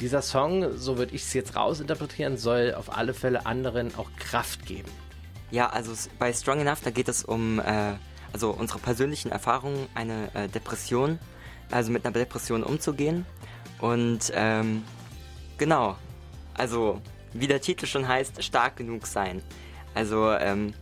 dieser 0.00 0.22
Song, 0.22 0.76
so 0.76 0.98
würde 0.98 1.14
ich 1.14 1.22
es 1.22 1.34
jetzt 1.34 1.56
rausinterpretieren, 1.56 2.36
soll 2.36 2.74
auf 2.74 2.96
alle 2.96 3.14
Fälle 3.14 3.46
anderen 3.46 3.94
auch 3.96 4.08
Kraft 4.18 4.66
geben. 4.66 4.90
Ja, 5.50 5.70
also 5.70 5.92
bei 6.18 6.32
Strong 6.32 6.60
Enough, 6.60 6.80
da 6.82 6.90
geht 6.90 7.08
es 7.08 7.24
um 7.24 7.58
äh, 7.60 7.94
also 8.32 8.50
unsere 8.50 8.78
persönlichen 8.78 9.30
Erfahrungen, 9.30 9.86
eine 9.94 10.34
äh, 10.34 10.48
Depression, 10.48 11.18
also 11.70 11.90
mit 11.90 12.04
einer 12.04 12.12
Depression 12.12 12.62
umzugehen. 12.62 13.24
Und 13.80 14.32
ähm, 14.34 14.82
genau, 15.58 15.96
also 16.54 17.00
wie 17.32 17.46
der 17.46 17.60
Titel 17.60 17.86
schon 17.86 18.08
heißt, 18.08 18.42
stark 18.42 18.76
genug 18.76 19.06
sein. 19.06 19.42
Also 19.94 20.30
ähm, 20.32 20.72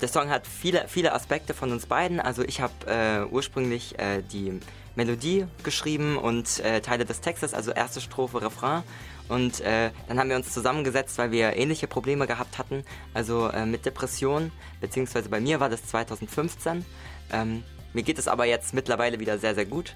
der 0.00 0.08
Song 0.08 0.28
hat 0.28 0.46
viele, 0.46 0.86
viele 0.88 1.12
Aspekte 1.12 1.54
von 1.54 1.72
uns 1.72 1.86
beiden. 1.86 2.20
Also 2.20 2.42
ich 2.42 2.60
habe 2.60 2.74
äh, 2.86 3.32
ursprünglich 3.32 3.98
äh, 3.98 4.22
die 4.22 4.60
Melodie 4.94 5.46
geschrieben 5.62 6.16
und 6.16 6.60
äh, 6.60 6.80
Teile 6.80 7.04
des 7.04 7.20
Textes, 7.20 7.54
also 7.54 7.70
erste 7.70 8.00
Strophe, 8.00 8.42
Refrain. 8.42 8.82
Und 9.28 9.60
äh, 9.60 9.90
dann 10.08 10.18
haben 10.18 10.28
wir 10.28 10.36
uns 10.36 10.52
zusammengesetzt, 10.52 11.18
weil 11.18 11.30
wir 11.30 11.56
ähnliche 11.56 11.88
Probleme 11.88 12.26
gehabt 12.26 12.58
hatten, 12.58 12.84
also 13.12 13.48
äh, 13.48 13.66
mit 13.66 13.84
Depressionen, 13.84 14.52
beziehungsweise 14.80 15.28
bei 15.28 15.40
mir 15.40 15.58
war 15.58 15.68
das 15.68 15.84
2015. 15.86 16.84
Ähm, 17.32 17.64
mir 17.92 18.02
geht 18.02 18.18
es 18.18 18.28
aber 18.28 18.44
jetzt 18.44 18.72
mittlerweile 18.72 19.18
wieder 19.18 19.38
sehr, 19.38 19.54
sehr 19.54 19.66
gut. 19.66 19.94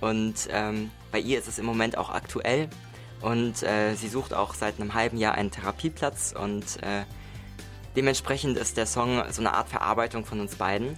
Und 0.00 0.48
ähm, 0.50 0.90
bei 1.12 1.20
ihr 1.20 1.38
ist 1.38 1.46
es 1.46 1.58
im 1.60 1.66
Moment 1.66 1.96
auch 1.96 2.10
aktuell. 2.10 2.68
Und 3.22 3.62
äh, 3.62 3.94
sie 3.94 4.08
sucht 4.08 4.34
auch 4.34 4.54
seit 4.54 4.80
einem 4.80 4.94
halben 4.94 5.16
Jahr 5.16 5.34
einen 5.34 5.50
Therapieplatz. 5.50 6.34
Und 6.38 6.82
äh, 6.82 7.04
dementsprechend 7.96 8.58
ist 8.58 8.76
der 8.76 8.86
Song 8.86 9.22
so 9.30 9.40
eine 9.40 9.54
Art 9.54 9.68
Verarbeitung 9.68 10.24
von 10.24 10.40
uns 10.40 10.56
beiden. 10.56 10.96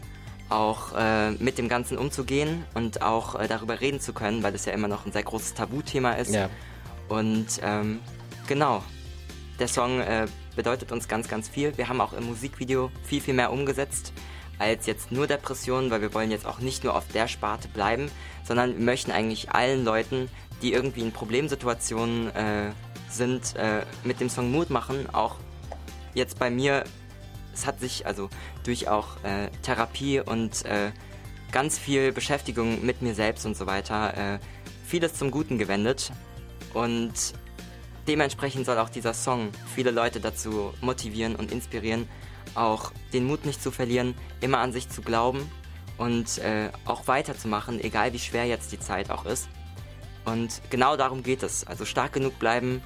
Auch 0.49 0.95
äh, 0.97 1.31
mit 1.33 1.59
dem 1.59 1.69
Ganzen 1.69 1.97
umzugehen 1.97 2.65
und 2.75 3.03
auch 3.03 3.39
äh, 3.39 3.49
darüber 3.49 3.81
reden 3.81 4.01
zu 4.01 4.13
können, 4.13 4.43
weil 4.43 4.53
das 4.53 4.67
ja 4.67 4.73
immer 4.73 4.89
noch 4.89 5.07
ein 5.07 5.13
sehr 5.13 5.23
großes 5.23 5.55
Tabuthema 5.55 6.13
ist. 6.13 6.35
Ja. 6.35 6.51
Und 7.09 7.47
ähm, 7.63 8.01
genau, 8.47 8.83
der 9.59 9.69
Song 9.69 10.01
äh, 10.01 10.27
bedeutet 10.57 10.93
uns 10.93 11.09
ganz, 11.09 11.29
ganz 11.29 11.49
viel. 11.49 11.77
Wir 11.77 11.89
haben 11.89 12.01
auch 12.01 12.13
im 12.13 12.27
Musikvideo 12.27 12.91
viel, 13.05 13.21
viel 13.21 13.35
mehr 13.35 13.53
umgesetzt 13.53 14.13
als 14.59 14.87
jetzt 14.87 15.11
nur 15.11 15.27
Depressionen, 15.27 15.91
weil 15.91 16.01
wir 16.01 16.15
wollen 16.15 16.31
jetzt 16.31 16.47
auch 16.47 16.59
nicht 16.59 16.85
nur 16.85 16.95
auf 16.95 17.05
der 17.09 17.29
Sparte 17.29 17.69
bleiben, 17.69 18.11
sondern 18.45 18.77
wir 18.77 18.85
möchten 18.85 19.11
eigentlich 19.11 19.51
allen 19.51 19.85
Leuten, 19.85 20.29
die 20.65 20.73
irgendwie 20.73 21.03
in 21.03 21.13
Problemsituationen 21.13 22.35
äh, 22.35 22.73
sind, 23.11 23.55
äh, 23.55 23.83
mit 24.03 24.21
dem 24.21 24.31
Song 24.31 24.51
Mut 24.51 24.71
machen. 24.71 25.07
Auch 25.13 25.37
jetzt 26.15 26.39
bei 26.39 26.51
mir, 26.51 26.85
es 27.53 27.67
hat 27.67 27.81
sich 27.81 28.07
also 28.07 28.31
durch 28.65 28.89
auch 28.89 29.23
äh, 29.25 29.51
Therapie 29.63 30.21
und 30.21 30.65
äh, 30.65 30.91
ganz 31.53 31.79
viel 31.79 32.13
Beschäftigung 32.13 32.85
mit 32.85 33.03
mir 33.03 33.15
selbst 33.15 33.45
und 33.45 33.59
so 33.59 33.67
weiter 33.67 34.17
äh, 34.17 34.39
vieles 34.87 35.15
zum 35.15 35.31
Guten 35.31 35.59
gewendet. 35.59 36.11
Und 36.73 37.13
dementsprechend 38.09 38.65
soll 38.65 38.79
auch 38.79 38.89
dieser 38.89 39.13
Song 39.13 39.51
viele 39.75 39.91
Leute 39.91 40.19
dazu 40.19 40.73
motivieren 40.81 41.37
und 41.37 41.53
inspirieren, 41.53 42.09
auch 42.55 42.91
den 43.13 43.27
Mut 43.27 43.45
nicht 43.45 43.63
zu 43.63 43.71
verlieren, 43.71 44.15
immer 44.41 44.59
an 44.59 44.73
sich 44.73 44.89
zu 44.89 45.03
glauben 45.03 45.47
und 45.99 46.39
äh, 46.39 46.71
auch 46.87 47.07
weiterzumachen, 47.07 47.85
egal 47.85 48.15
wie 48.15 48.19
schwer 48.19 48.47
jetzt 48.47 48.73
die 48.73 48.81
Zeit 48.81 49.11
auch 49.11 49.27
ist. 49.27 49.47
Und 50.25 50.63
genau 50.71 50.97
darum 50.97 51.23
geht 51.23 51.43
es. 51.43 51.67
Also 51.67 51.85
stark 51.85 52.13
genug 52.13 52.39
bleiben, 52.39 52.83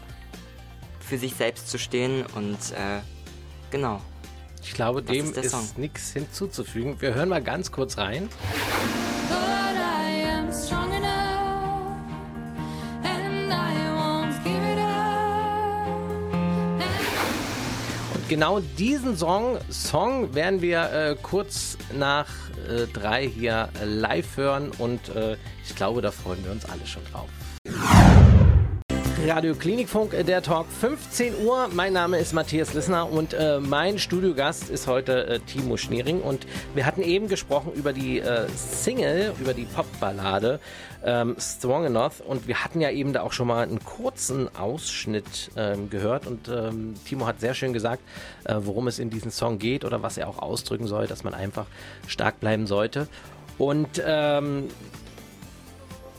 für 1.01 1.19
sich 1.19 1.35
selbst 1.35 1.69
zu 1.69 1.79
stehen 1.79 2.25
und 2.35 2.59
äh, 2.73 3.01
genau. 3.71 4.01
Ich 4.63 4.75
glaube, 4.75 5.03
Das 5.03 5.13
dem 5.17 5.31
ist 5.33 5.37
ist 5.37 5.79
nichts 5.79 6.13
hinzuzufügen. 6.13 7.01
Wir 7.01 7.15
hören 7.15 7.29
mal 7.29 7.43
ganz 7.43 7.73
kurz 7.73 7.97
rein. 7.97 8.29
Genau 18.29 18.61
diesen 18.61 19.17
Song, 19.17 19.59
Song 19.71 20.35
werden 20.35 20.61
wir 20.61 20.93
äh, 20.93 21.17
kurz 21.21 21.79
nach 21.97 22.27
äh, 22.69 22.87
drei 22.87 23.27
hier 23.27 23.71
live 23.85 24.37
hören 24.37 24.71
und 24.79 25.09
äh, 25.15 25.37
ich 25.65 25.75
glaube, 25.75 26.03
da 26.03 26.11
freuen 26.11 26.45
wir 26.45 26.53
uns 26.53 26.65
alle 26.67 26.87
schon 26.87 27.03
drauf. 27.13 27.29
Radio 29.27 29.55
Klinikfunk, 29.55 30.15
äh, 30.15 30.23
der 30.23 30.43
Talk, 30.43 30.67
15 30.81 31.45
Uhr. 31.45 31.69
Mein 31.73 31.93
Name 31.93 32.19
ist 32.19 32.33
Matthias 32.33 32.73
Lissner 32.75 33.11
und 33.11 33.35
äh, 33.35 33.59
mein 33.59 33.99
Studiogast 33.99 34.71
ist 34.71 34.87
heute 34.87 35.27
äh, 35.27 35.41
Timo 35.41 35.77
Schniering. 35.77 36.21
Und 36.21 36.47
wir 36.75 36.87
hatten 36.87 37.03
eben 37.03 37.29
gesprochen 37.29 37.73
über 37.75 37.93
die 37.93 38.21
äh, 38.21 38.49
Single, 38.55 39.35
über 39.41 39.55
die 39.55 39.65
Popballade 39.65 40.61
ähm, 41.05 41.37
Strong 41.39 41.87
Enough. 41.87 42.21
Und 42.21 42.47
wir 42.47 42.65
hatten 42.65 42.81
ja 42.81 42.91
eben 42.91 43.13
da 43.13 43.23
auch 43.23 43.33
schon 43.33 43.49
mal 43.49 43.63
einen 43.65 43.85
kurzen 43.85 44.55
Ausschnitt 44.57 45.51
ähm, 45.57 45.91
gehört. 45.91 46.27
Und 46.27 46.49
ähm, 46.49 46.95
Timo 47.05 47.27
hat 47.27 47.41
sehr 47.41 47.55
schön 47.55 47.73
gesagt, 47.73 48.03
äh, 48.45 48.55
worum 48.59 48.87
es 48.87 48.99
in 48.99 49.11
diesem 49.11 49.33
Song 49.33 49.59
geht 49.59 49.85
oder 49.85 50.03
was 50.03 50.17
er 50.17 50.29
auch 50.29 50.39
ausdrücken 50.39 50.87
soll, 50.87 51.07
dass 51.07 51.25
man 51.25 51.35
einfach 51.35 51.67
stark 52.07 52.39
bleiben 52.41 52.67
sollte. 52.67 53.09
Und 53.59 54.01
ähm, 54.07 54.69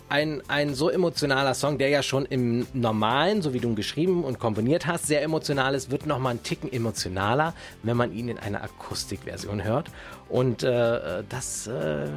ein, 0.09 0.41
ein 0.47 0.73
so 0.73 0.89
emotionaler 0.89 1.53
Song, 1.53 1.77
der 1.77 1.89
ja 1.89 2.03
schon 2.03 2.25
im 2.25 2.67
Normalen, 2.73 3.41
so 3.41 3.53
wie 3.53 3.59
du 3.59 3.69
ihn 3.69 3.75
geschrieben 3.75 4.23
und 4.23 4.39
komponiert 4.39 4.85
hast, 4.87 5.07
sehr 5.07 5.21
emotional 5.21 5.75
ist, 5.75 5.91
wird 5.91 6.05
nochmal 6.05 6.31
einen 6.31 6.43
Ticken 6.43 6.71
emotionaler, 6.71 7.53
wenn 7.83 7.95
man 7.95 8.11
ihn 8.11 8.27
in 8.29 8.39
einer 8.39 8.63
Akustikversion 8.63 9.63
hört. 9.63 9.91
Und 10.27 10.63
äh, 10.63 11.23
das 11.29 11.67
äh, 11.67 12.09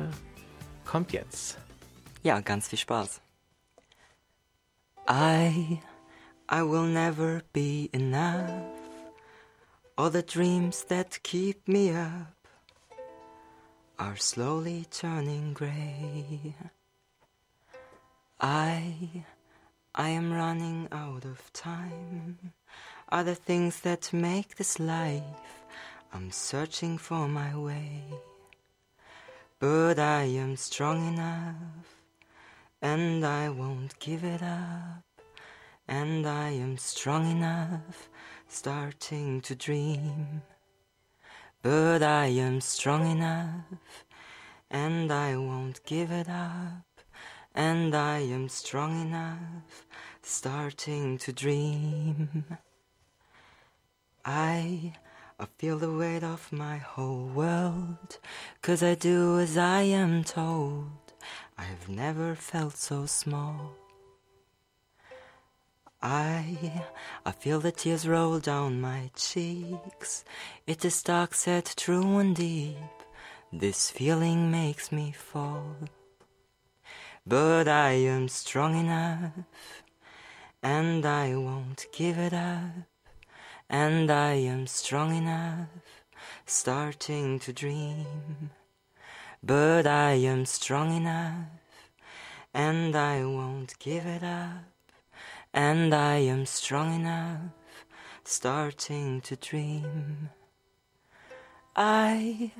kommt 0.84 1.12
jetzt. 1.12 1.58
Ja, 2.22 2.40
ganz 2.40 2.68
viel 2.68 2.78
Spaß. 2.78 3.20
I, 5.08 5.80
I 6.50 6.62
will 6.62 6.86
never 6.86 7.42
be 7.52 7.88
enough. 7.92 8.48
All 9.96 10.10
the 10.10 10.22
dreams 10.22 10.86
that 10.86 11.22
keep 11.22 11.68
me 11.68 11.92
up 11.92 12.34
are 13.98 14.16
slowly 14.16 14.86
turning 14.90 15.54
gray. 15.54 16.54
I, 18.44 19.24
I 19.94 20.08
am 20.08 20.32
running 20.32 20.88
out 20.90 21.24
of 21.24 21.52
time. 21.52 22.52
Are 23.08 23.22
the 23.22 23.36
things 23.36 23.82
that 23.82 24.12
make 24.12 24.56
this 24.56 24.80
life? 24.80 25.22
I'm 26.12 26.32
searching 26.32 26.98
for 26.98 27.28
my 27.28 27.56
way. 27.56 28.02
But 29.60 30.00
I 30.00 30.24
am 30.24 30.56
strong 30.56 31.06
enough, 31.06 32.02
and 32.80 33.24
I 33.24 33.48
won't 33.48 33.96
give 34.00 34.24
it 34.24 34.42
up. 34.42 35.04
And 35.86 36.26
I 36.26 36.50
am 36.50 36.78
strong 36.78 37.30
enough, 37.30 38.08
starting 38.48 39.40
to 39.42 39.54
dream. 39.54 40.42
But 41.62 42.02
I 42.02 42.26
am 42.26 42.60
strong 42.60 43.08
enough, 43.08 44.04
and 44.68 45.12
I 45.12 45.36
won't 45.36 45.84
give 45.84 46.10
it 46.10 46.28
up. 46.28 46.91
And 47.54 47.94
I 47.94 48.20
am 48.20 48.48
strong 48.48 49.02
enough, 49.02 49.86
starting 50.22 51.18
to 51.18 51.32
dream. 51.32 52.44
I, 54.24 54.94
I 55.38 55.46
feel 55.58 55.78
the 55.78 55.92
weight 55.92 56.22
of 56.22 56.50
my 56.50 56.78
whole 56.78 57.26
world, 57.26 58.18
cause 58.62 58.82
I 58.82 58.94
do 58.94 59.38
as 59.38 59.58
I 59.58 59.82
am 59.82 60.24
told. 60.24 60.86
I've 61.58 61.88
never 61.88 62.34
felt 62.34 62.76
so 62.76 63.04
small. 63.06 63.72
I, 66.00 66.84
I 67.24 67.32
feel 67.32 67.60
the 67.60 67.70
tears 67.70 68.08
roll 68.08 68.38
down 68.40 68.80
my 68.80 69.10
cheeks. 69.14 70.24
It 70.66 70.84
is 70.84 71.02
dark, 71.02 71.34
set 71.34 71.74
true 71.76 72.18
and 72.18 72.34
deep. 72.34 72.76
This 73.52 73.90
feeling 73.90 74.50
makes 74.50 74.90
me 74.90 75.12
fall. 75.12 75.76
But 77.24 77.68
I 77.68 77.92
am 77.92 78.26
strong 78.26 78.76
enough, 78.76 79.30
and 80.60 81.06
I 81.06 81.36
won't 81.36 81.86
give 81.92 82.18
it 82.18 82.32
up. 82.32 82.88
And 83.70 84.10
I 84.10 84.32
am 84.32 84.66
strong 84.66 85.14
enough, 85.14 85.68
starting 86.46 87.38
to 87.38 87.52
dream. 87.52 88.50
But 89.40 89.86
I 89.86 90.14
am 90.14 90.46
strong 90.46 90.96
enough, 90.96 91.46
and 92.52 92.96
I 92.96 93.24
won't 93.24 93.78
give 93.78 94.04
it 94.04 94.24
up. 94.24 94.64
And 95.54 95.94
I 95.94 96.16
am 96.16 96.44
strong 96.44 96.92
enough, 96.92 97.52
starting 98.24 99.20
to 99.20 99.36
dream. 99.36 100.30
I, 101.76 102.52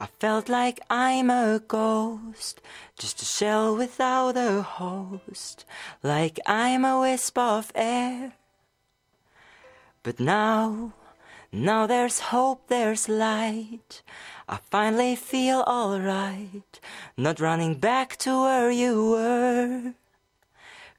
I 0.00 0.06
felt 0.06 0.48
like 0.48 0.80
I'm 0.88 1.28
a 1.30 1.60
ghost, 1.66 2.60
just 2.96 3.20
a 3.22 3.24
shell 3.24 3.76
without 3.76 4.36
a 4.36 4.62
host, 4.62 5.64
like 6.02 6.38
I'm 6.46 6.84
a 6.84 7.00
wisp 7.00 7.36
of 7.36 7.72
air. 7.74 8.34
But 10.02 10.20
now 10.20 10.92
Now 11.50 11.86
there's 11.86 12.20
hope, 12.28 12.68
there's 12.68 13.08
light. 13.08 14.02
I 14.46 14.58
finally 14.70 15.16
feel 15.16 15.60
alright. 15.66 16.78
Not 17.16 17.40
running 17.40 17.76
back 17.80 18.18
to 18.18 18.42
where 18.42 18.70
you 18.70 19.10
were. 19.10 19.94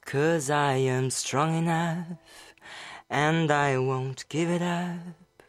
Cause 0.05 0.49
I 0.49 0.73
am 0.73 1.11
strong 1.11 1.55
enough. 1.55 2.17
And 3.11 3.51
I 3.51 3.77
won't 3.77 4.25
give 4.29 4.49
it 4.49 4.63
up. 4.63 5.43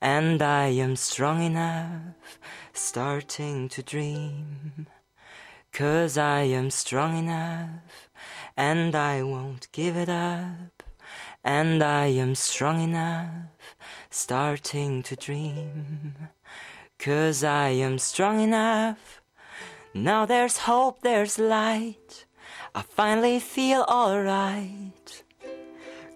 And 0.00 0.40
I 0.40 0.68
am 0.68 0.96
strong 0.96 1.42
enough. 1.42 2.38
Starting 2.78 3.68
to 3.70 3.82
dream. 3.82 4.86
Cause 5.72 6.16
I 6.16 6.42
am 6.42 6.70
strong 6.70 7.18
enough. 7.18 8.08
And 8.56 8.94
I 8.94 9.24
won't 9.24 9.66
give 9.72 9.96
it 9.96 10.08
up. 10.08 10.84
And 11.42 11.82
I 11.82 12.06
am 12.06 12.36
strong 12.36 12.80
enough. 12.80 13.74
Starting 14.10 15.02
to 15.02 15.16
dream. 15.16 16.14
Cause 17.00 17.42
I 17.42 17.70
am 17.70 17.98
strong 17.98 18.40
enough. 18.40 19.22
Now 19.92 20.24
there's 20.24 20.58
hope, 20.58 21.02
there's 21.02 21.36
light. 21.36 22.26
I 22.76 22.82
finally 22.82 23.40
feel 23.40 23.82
alright. 23.88 25.24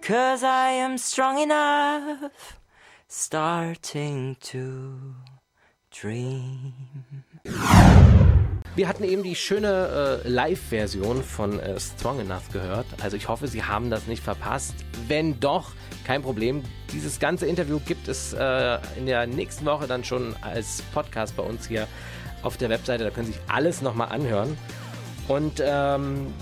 Cause 0.00 0.44
I 0.44 0.70
am 0.70 0.96
strong 0.96 1.40
enough. 1.40 2.60
Starting 3.08 4.36
to 4.42 5.16
dream. 6.00 6.72
Wir 8.74 8.88
hatten 8.88 9.04
eben 9.04 9.22
die 9.22 9.34
schöne 9.34 10.22
äh, 10.24 10.28
Live-Version 10.28 11.22
von 11.22 11.60
äh, 11.60 11.78
Strong 11.78 12.20
Enough 12.20 12.50
gehört. 12.52 12.86
Also 13.02 13.18
ich 13.18 13.28
hoffe, 13.28 13.46
Sie 13.46 13.62
haben 13.62 13.90
das 13.90 14.06
nicht 14.06 14.22
verpasst. 14.22 14.74
Wenn 15.08 15.38
doch, 15.40 15.72
kein 16.04 16.22
Problem. 16.22 16.62
Dieses 16.90 17.20
ganze 17.20 17.46
Interview 17.46 17.80
gibt 17.86 18.08
es 18.08 18.32
äh, 18.32 18.78
in 18.96 19.06
der 19.06 19.26
nächsten 19.26 19.66
Woche 19.66 19.86
dann 19.86 20.04
schon 20.04 20.34
als 20.40 20.82
Podcast 20.94 21.36
bei 21.36 21.42
uns 21.42 21.68
hier 21.68 21.86
auf 22.42 22.56
der 22.56 22.70
Webseite. 22.70 23.04
Da 23.04 23.10
können 23.10 23.26
Sie 23.26 23.32
sich 23.32 23.42
alles 23.46 23.82
nochmal 23.82 24.08
anhören. 24.08 24.56
Und 25.28 25.62
ähm, 25.64 26.32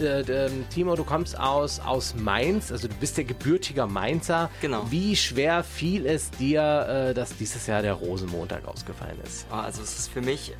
äh, 0.00 0.46
ähm, 0.46 0.64
Timo, 0.70 0.96
du 0.96 1.04
kommst 1.04 1.38
aus, 1.38 1.80
aus 1.80 2.14
Mainz, 2.14 2.72
also 2.72 2.88
du 2.88 2.94
bist 2.94 3.16
der 3.16 3.24
gebürtiger 3.24 3.86
Mainzer. 3.86 4.50
Genau. 4.60 4.90
Wie 4.90 5.16
schwer 5.16 5.62
fiel 5.62 6.06
es 6.06 6.30
dir, 6.30 7.10
äh, 7.10 7.14
dass 7.14 7.36
dieses 7.36 7.66
Jahr 7.66 7.82
der 7.82 7.94
Rosenmontag 7.94 8.66
ausgefallen 8.66 9.18
ist? 9.24 9.46
Oh, 9.50 9.56
also 9.56 9.82
es 9.82 9.98
ist 9.98 10.08
für 10.08 10.20
mich, 10.20 10.54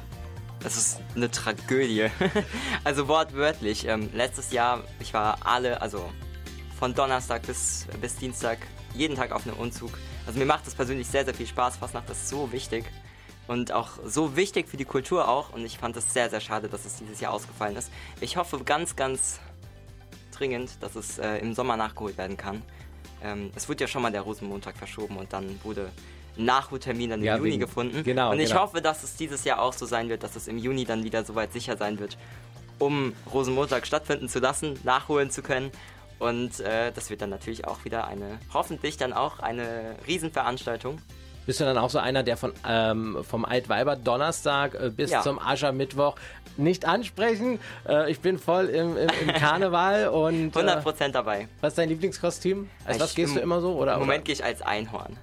es 0.65 0.77
ist 0.77 1.01
eine 1.15 1.31
Tragödie. 1.31 2.09
also 2.85 3.09
wortwörtlich. 3.09 3.87
Ähm, 3.87 4.11
letztes 4.15 4.53
Jahr, 4.53 4.85
ich 5.01 5.15
war 5.15 5.39
alle, 5.45 5.81
also 5.81 6.05
von 6.79 6.95
Donnerstag 6.95 7.47
bis, 7.47 7.87
bis 8.01 8.17
Dienstag, 8.17 8.59
jeden 8.95 9.17
Tag 9.17 9.33
auf 9.33 9.47
einem 9.47 9.57
Umzug. 9.57 9.91
Also 10.27 10.39
mir 10.39 10.47
macht 10.47 10.67
das 10.67 10.75
persönlich 10.75 11.07
sehr, 11.07 11.25
sehr 11.25 11.35
viel 11.35 11.47
Spaß. 11.47 11.77
Fastnacht 11.77 12.09
ist 12.11 12.29
so 12.29 12.51
wichtig 12.53 12.85
und 13.51 13.73
auch 13.73 13.91
so 14.07 14.37
wichtig 14.37 14.69
für 14.69 14.77
die 14.77 14.85
Kultur 14.85 15.29
auch. 15.29 15.53
Und 15.53 15.65
ich 15.65 15.77
fand 15.77 15.97
es 15.97 16.15
sehr, 16.15 16.31
sehr 16.31 16.41
schade, 16.41 16.69
dass 16.69 16.85
es 16.85 16.97
dieses 16.97 17.19
Jahr 17.21 17.33
ausgefallen 17.33 17.75
ist. 17.77 17.91
Ich 18.21 18.37
hoffe 18.37 18.61
ganz, 18.65 18.95
ganz 18.95 19.41
dringend, 20.33 20.71
dass 20.81 20.95
es 20.95 21.19
äh, 21.19 21.39
im 21.39 21.53
Sommer 21.53 21.77
nachgeholt 21.77 22.17
werden 22.17 22.37
kann. 22.37 22.63
Ähm, 23.25 23.51
es 23.57 23.69
wurde 23.69 23.83
ja 23.83 23.89
schon 23.89 24.03
mal 24.03 24.13
der 24.13 24.21
Rosenmontag 24.21 24.77
verschoben 24.77 25.17
und 25.17 25.33
dann 25.33 25.59
wurde 25.65 25.91
ein 26.39 26.45
Nachholtermin 26.45 27.11
dann 27.11 27.19
im 27.21 27.27
Ja, 27.27 27.37
Juni 27.39 27.51
wegen- 27.51 27.61
gefunden. 27.61 28.05
genau, 28.05 28.31
Und 28.31 28.39
ich 28.39 28.51
genau. 28.51 28.63
hoffe, 28.63 28.81
dass 28.81 29.03
es 29.03 29.17
dieses 29.17 29.43
Jahr 29.45 29.61
auch 29.61 29.73
so 29.73 29.85
sein 29.85 30.09
wird, 30.09 30.23
dass 30.23 30.37
es 30.37 30.47
im 30.47 30.57
Juni 30.57 30.85
dann 30.85 31.03
wieder 31.03 31.25
soweit 31.25 31.53
sicher 31.53 31.77
sein 31.77 31.99
wird, 31.99 32.17
um 32.79 33.15
Rosenmontag 33.33 33.85
stattfinden 33.85 34.29
zu 34.29 34.39
lassen, 34.39 34.79
nachholen 34.85 35.33
zu 35.33 35.43
können. 35.43 35.73
Und 36.21 36.61
äh, 36.61 36.93
das 36.93 37.11
wird 37.11 37.21
dann 37.21 37.31
natürlich 37.31 37.67
auch 37.67 37.85
wieder 37.85 38.07
eine, 38.07 38.39
hoffentlich 38.55 38.97
dann 38.97 39.13
auch 39.13 39.41
eine 39.41 39.97
Riesenveranstaltung. 40.07 41.03
Bist 41.51 41.59
du 41.59 41.65
dann 41.65 41.79
auch 41.79 41.91
so 41.91 41.99
einer, 41.99 42.23
der 42.23 42.37
von, 42.37 42.53
ähm, 42.65 43.25
vom 43.29 43.45
Altweiber 43.45 43.97
Donnerstag 43.97 44.77
äh, 44.77 44.89
bis 44.89 45.11
Ja. 45.11 45.21
zum 45.23 45.41
Aschermittwoch 45.41 46.15
nicht 46.57 46.85
ansprechen? 46.85 47.59
Äh, 47.89 48.09
ich 48.09 48.21
bin 48.21 48.39
voll 48.39 48.67
im, 48.67 48.97
im, 48.97 49.09
im 49.23 49.29
Karneval 49.35 50.11
und 50.11 50.55
äh, 50.55 50.61
100% 50.61 51.09
dabei. 51.09 51.49
was 51.61 51.73
ist 51.73 51.79
dein 51.79 51.89
Lieblingskostüm? 51.89 52.71
Als 52.85 52.99
Ich- 52.99 53.03
was 53.03 53.15
gehst 53.17 53.35
du 53.35 53.39
im- 53.41 53.43
immer 53.47 53.61
so? 53.61 53.73
Oder, 53.73 53.95
Im 53.95 53.99
Moment 53.99 54.25
gehe 54.27 54.33
ich 54.33 54.45
als 54.45 54.63
Einhorn. 54.63 55.17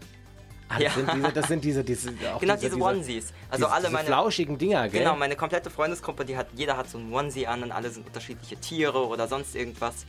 Ah, 0.68 0.74
das, 0.74 0.84
ja. 0.84 0.90
sind 0.92 1.13
diese, 1.16 1.32
das 1.32 1.48
sind 1.48 1.63
diese, 1.63 1.84
diese, 1.86 2.10
auch 2.36 2.42
Genau, 2.42 2.56
diese, 2.56 2.72
diese 2.72 2.82
Onesies. 2.82 3.34
Also 3.50 3.63
diese, 3.63 3.72
alle 3.74 3.84
diese 3.84 3.94
meine. 3.94 4.08
flauschigen 4.08 4.58
Dinger, 4.58 4.90
gell? 4.90 5.00
Genau, 5.04 5.16
meine 5.16 5.38
komplette 5.38 5.70
Freundesgruppe, 5.70 6.26
die 6.26 6.36
hat, 6.36 6.48
jeder 6.58 6.76
hat 6.76 6.90
so 6.90 6.98
ein 6.98 7.10
Onesie 7.13 7.48
an 7.48 7.63
und 7.63 7.72
alle 7.72 7.90
sind 7.90 8.06
unterschiedliche 8.06 8.58
Tiere 8.58 9.08
oder 9.08 9.30
sonst 9.30 9.56
irgendwas. 9.56 10.06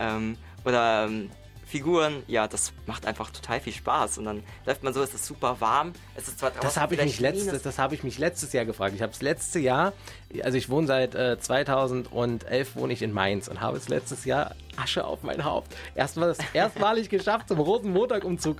Ähm, 0.00 0.36
oder 0.64 1.04
ähm, 1.04 1.30
Figuren, 1.72 2.22
ja, 2.26 2.46
das 2.48 2.74
macht 2.86 3.06
einfach 3.06 3.30
total 3.30 3.58
viel 3.58 3.72
Spaß. 3.72 4.18
Und 4.18 4.26
dann 4.26 4.42
läuft 4.66 4.82
man 4.82 4.92
so, 4.92 5.02
es 5.02 5.14
ist 5.14 5.24
super 5.24 5.56
warm. 5.58 5.94
Es 6.14 6.28
ist 6.28 6.38
zwar 6.38 6.50
Das 6.50 6.60
draußen 6.60 6.82
habe 6.82 6.94
ich, 6.96 7.02
mich 7.02 7.18
letztes, 7.18 7.62
das 7.62 7.78
habe 7.78 7.94
ich 7.94 8.04
mich 8.04 8.18
letztes 8.18 8.52
Jahr 8.52 8.66
gefragt. 8.66 8.94
Ich 8.94 9.00
habe 9.00 9.12
es 9.12 9.22
letzte 9.22 9.58
Jahr, 9.58 9.94
also 10.42 10.58
ich 10.58 10.68
wohne 10.68 10.86
seit 10.86 11.14
äh, 11.14 11.38
2011 11.40 12.76
wohne 12.76 12.92
ich 12.92 13.00
in 13.00 13.12
Mainz 13.12 13.48
und 13.48 13.62
habe 13.62 13.78
es 13.78 13.88
letztes 13.88 14.26
Jahr 14.26 14.54
Asche 14.76 15.04
auf 15.04 15.22
mein 15.22 15.44
Haupt. 15.44 15.74
Erstmal 15.94 16.34
erstmalig 16.52 17.08
geschafft, 17.08 17.48
zum 17.48 17.58
Rosenmontagumzug 17.58 18.58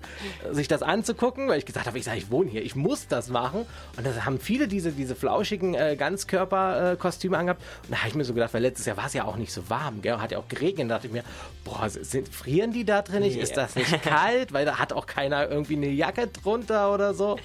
äh, 0.50 0.54
sich 0.54 0.68
das 0.68 0.82
anzugucken, 0.82 1.48
weil 1.48 1.58
ich 1.58 1.66
gesagt 1.66 1.86
habe, 1.86 1.98
ich 1.98 2.04
sage, 2.04 2.18
ich 2.18 2.30
wohne 2.30 2.50
hier, 2.50 2.62
ich 2.62 2.76
muss 2.76 3.08
das 3.08 3.28
machen. 3.28 3.66
Und 3.96 4.06
da 4.06 4.24
haben 4.24 4.40
viele 4.40 4.68
diese, 4.68 4.92
diese 4.92 5.14
flauschigen 5.14 5.74
äh, 5.74 5.96
Ganzkörperkostüme 5.96 7.36
angehabt. 7.36 7.62
Und 7.84 7.92
da 7.92 7.98
habe 7.98 8.08
ich 8.08 8.14
mir 8.14 8.24
so 8.24 8.34
gedacht, 8.34 8.54
weil 8.54 8.62
letztes 8.62 8.86
Jahr 8.86 8.96
war 8.96 9.06
es 9.06 9.14
ja 9.14 9.24
auch 9.24 9.36
nicht 9.36 9.52
so 9.52 9.68
warm, 9.68 10.02
gell? 10.02 10.18
hat 10.18 10.32
ja 10.32 10.38
auch 10.38 10.48
geregnet. 10.48 10.90
Da 10.90 10.94
dachte 10.94 11.08
ich 11.08 11.12
mir, 11.12 11.24
boah, 11.64 11.88
sind, 11.88 12.28
frieren 12.28 12.72
die 12.72 12.84
da 12.84 13.01
drin 13.02 13.22
nicht? 13.22 13.36
Nee. 13.36 13.42
Ist 13.42 13.56
das 13.56 13.74
nicht 13.74 14.02
kalt? 14.02 14.52
Weil 14.52 14.64
da 14.64 14.78
hat 14.78 14.92
auch 14.92 15.06
keiner 15.06 15.48
irgendwie 15.48 15.76
eine 15.76 15.88
Jacke 15.88 16.28
drunter 16.28 16.92
oder 16.92 17.14
so. 17.14 17.38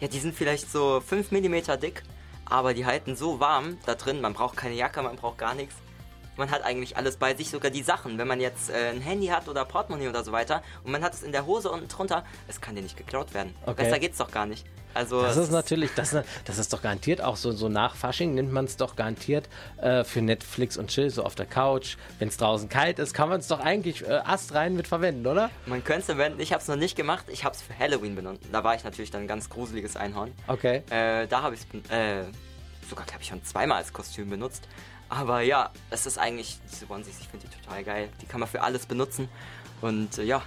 Ja, 0.00 0.08
die 0.08 0.18
sind 0.18 0.34
vielleicht 0.34 0.70
so 0.70 1.00
5 1.00 1.32
mm 1.32 1.80
dick, 1.80 2.02
aber 2.44 2.74
die 2.74 2.86
halten 2.86 3.16
so 3.16 3.40
warm 3.40 3.78
da 3.86 3.94
drin. 3.94 4.20
Man 4.20 4.34
braucht 4.34 4.56
keine 4.56 4.74
Jacke, 4.74 5.02
man 5.02 5.16
braucht 5.16 5.38
gar 5.38 5.54
nichts. 5.54 5.74
Man 6.38 6.50
hat 6.52 6.62
eigentlich 6.62 6.96
alles 6.96 7.16
bei 7.16 7.34
sich, 7.34 7.50
sogar 7.50 7.70
die 7.70 7.82
Sachen. 7.82 8.16
Wenn 8.16 8.28
man 8.28 8.40
jetzt 8.40 8.70
äh, 8.70 8.90
ein 8.90 9.00
Handy 9.00 9.26
hat 9.26 9.48
oder 9.48 9.64
Portemonnaie 9.64 10.08
oder 10.08 10.22
so 10.22 10.30
weiter 10.30 10.62
und 10.84 10.92
man 10.92 11.02
hat 11.02 11.12
es 11.12 11.22
in 11.24 11.32
der 11.32 11.46
Hose 11.46 11.70
unten 11.70 11.88
drunter, 11.88 12.24
es 12.46 12.60
kann 12.60 12.76
dir 12.76 12.82
nicht 12.82 12.96
geklaut 12.96 13.34
werden. 13.34 13.54
Okay. 13.66 13.82
Besser 13.82 13.98
geht's 13.98 14.18
doch 14.18 14.30
gar 14.30 14.46
nicht. 14.46 14.64
Also 14.94 15.20
Das 15.20 15.36
ist 15.36 15.50
natürlich, 15.50 15.90
das, 15.94 16.16
das 16.44 16.58
ist 16.58 16.72
doch 16.72 16.80
garantiert 16.80 17.20
auch 17.20 17.36
so, 17.36 17.52
so 17.52 17.68
nach 17.68 17.94
Fasching 17.94 18.34
nimmt 18.34 18.52
man 18.52 18.64
es 18.64 18.76
doch 18.76 18.96
garantiert 18.96 19.48
äh, 19.82 20.02
für 20.04 20.22
Netflix 20.22 20.76
und 20.76 20.88
Chill, 20.88 21.10
so 21.10 21.24
auf 21.24 21.34
der 21.34 21.46
Couch. 21.46 21.96
Wenn 22.18 22.28
es 22.28 22.36
draußen 22.36 22.68
kalt 22.68 22.98
ist, 22.98 23.14
kann 23.14 23.28
man 23.28 23.40
es 23.40 23.48
doch 23.48 23.60
eigentlich 23.60 24.06
äh, 24.06 24.20
astrein 24.24 24.74
mit 24.74 24.88
verwenden, 24.88 25.26
oder? 25.26 25.50
Man 25.66 25.84
könnte 25.84 26.00
es 26.00 26.06
verwenden. 26.06 26.40
Ich 26.40 26.52
habe 26.52 26.62
es 26.62 26.68
noch 26.68 26.76
nicht 26.76 26.96
gemacht. 26.96 27.26
Ich 27.28 27.44
habe 27.44 27.54
es 27.54 27.62
für 27.62 27.76
Halloween 27.78 28.14
benutzt. 28.14 28.44
Da 28.50 28.64
war 28.64 28.74
ich 28.76 28.84
natürlich 28.84 29.10
dann 29.10 29.22
ein 29.22 29.28
ganz 29.28 29.50
gruseliges 29.50 29.96
Einhorn. 29.96 30.32
Okay. 30.46 30.82
Äh, 30.90 31.26
da 31.26 31.42
habe 31.42 31.56
ich 31.56 31.60
es 31.60 31.90
äh, 31.90 32.24
sogar, 32.88 33.04
glaube 33.06 33.22
ich, 33.22 33.28
schon 33.28 33.44
zweimal 33.44 33.78
als 33.78 33.92
Kostüm 33.92 34.30
benutzt. 34.30 34.66
Aber 35.08 35.40
ja, 35.40 35.70
es 35.90 36.06
ist 36.06 36.18
eigentlich, 36.18 36.58
diese 36.70 36.90
Onesies, 36.90 37.20
ich 37.20 37.28
finde 37.28 37.46
die 37.46 37.60
total 37.62 37.82
geil. 37.84 38.08
Die 38.20 38.26
kann 38.26 38.40
man 38.40 38.48
für 38.48 38.62
alles 38.62 38.86
benutzen. 38.86 39.28
Und 39.80 40.18
äh, 40.18 40.24
ja, 40.24 40.42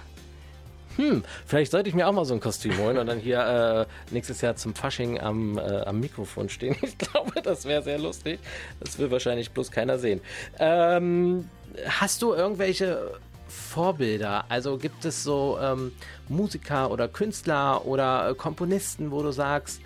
Hm, 0.96 1.24
vielleicht 1.46 1.70
sollte 1.72 1.88
ich 1.88 1.94
mir 1.94 2.06
auch 2.06 2.12
mal 2.12 2.26
so 2.26 2.34
ein 2.34 2.40
Kostüm 2.40 2.76
holen 2.76 2.98
und 2.98 3.06
dann 3.06 3.18
hier 3.18 3.86
äh, 4.10 4.12
nächstes 4.12 4.42
Jahr 4.42 4.56
zum 4.56 4.74
Fasching 4.74 5.18
am, 5.18 5.56
äh, 5.56 5.62
am 5.62 6.00
Mikrofon 6.00 6.50
stehen. 6.50 6.76
Ich 6.82 6.98
glaube, 6.98 7.40
das 7.40 7.64
wäre 7.64 7.82
sehr 7.82 7.98
lustig. 7.98 8.38
Das 8.78 8.98
will 8.98 9.10
wahrscheinlich 9.10 9.50
bloß 9.52 9.70
keiner 9.70 9.98
sehen. 9.98 10.20
Ähm, 10.58 11.48
hast 11.86 12.20
du 12.20 12.34
irgendwelche 12.34 13.10
Vorbilder? 13.48 14.44
Also 14.50 14.76
gibt 14.76 15.06
es 15.06 15.22
so 15.24 15.58
ähm, 15.62 15.92
Musiker 16.28 16.90
oder 16.90 17.08
Künstler 17.08 17.86
oder 17.86 18.34
Komponisten, 18.34 19.10
wo 19.12 19.22
du 19.22 19.30
sagst, 19.32 19.80
"Mm, 19.80 19.84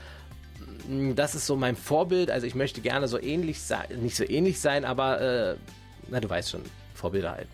das 1.15 1.35
ist 1.35 1.47
so 1.47 1.57
mein 1.57 1.77
Vorbild. 1.77 2.31
Also 2.31 2.47
ich 2.47 2.55
möchte 2.55 2.81
gerne 2.81 3.09
so 3.09 3.21
ähnlich 3.21 3.61
sein, 3.63 3.87
nicht 4.01 4.17
so 4.17 4.25
ähnlich 4.25 4.61
sein, 4.61 4.85
aber 4.85 5.21
äh, 5.21 5.57
na 6.09 6.21
du 6.21 6.29
weißt 6.29 6.51
schon, 6.51 6.63
Vorbilder 6.95 7.33
halt. 7.33 7.49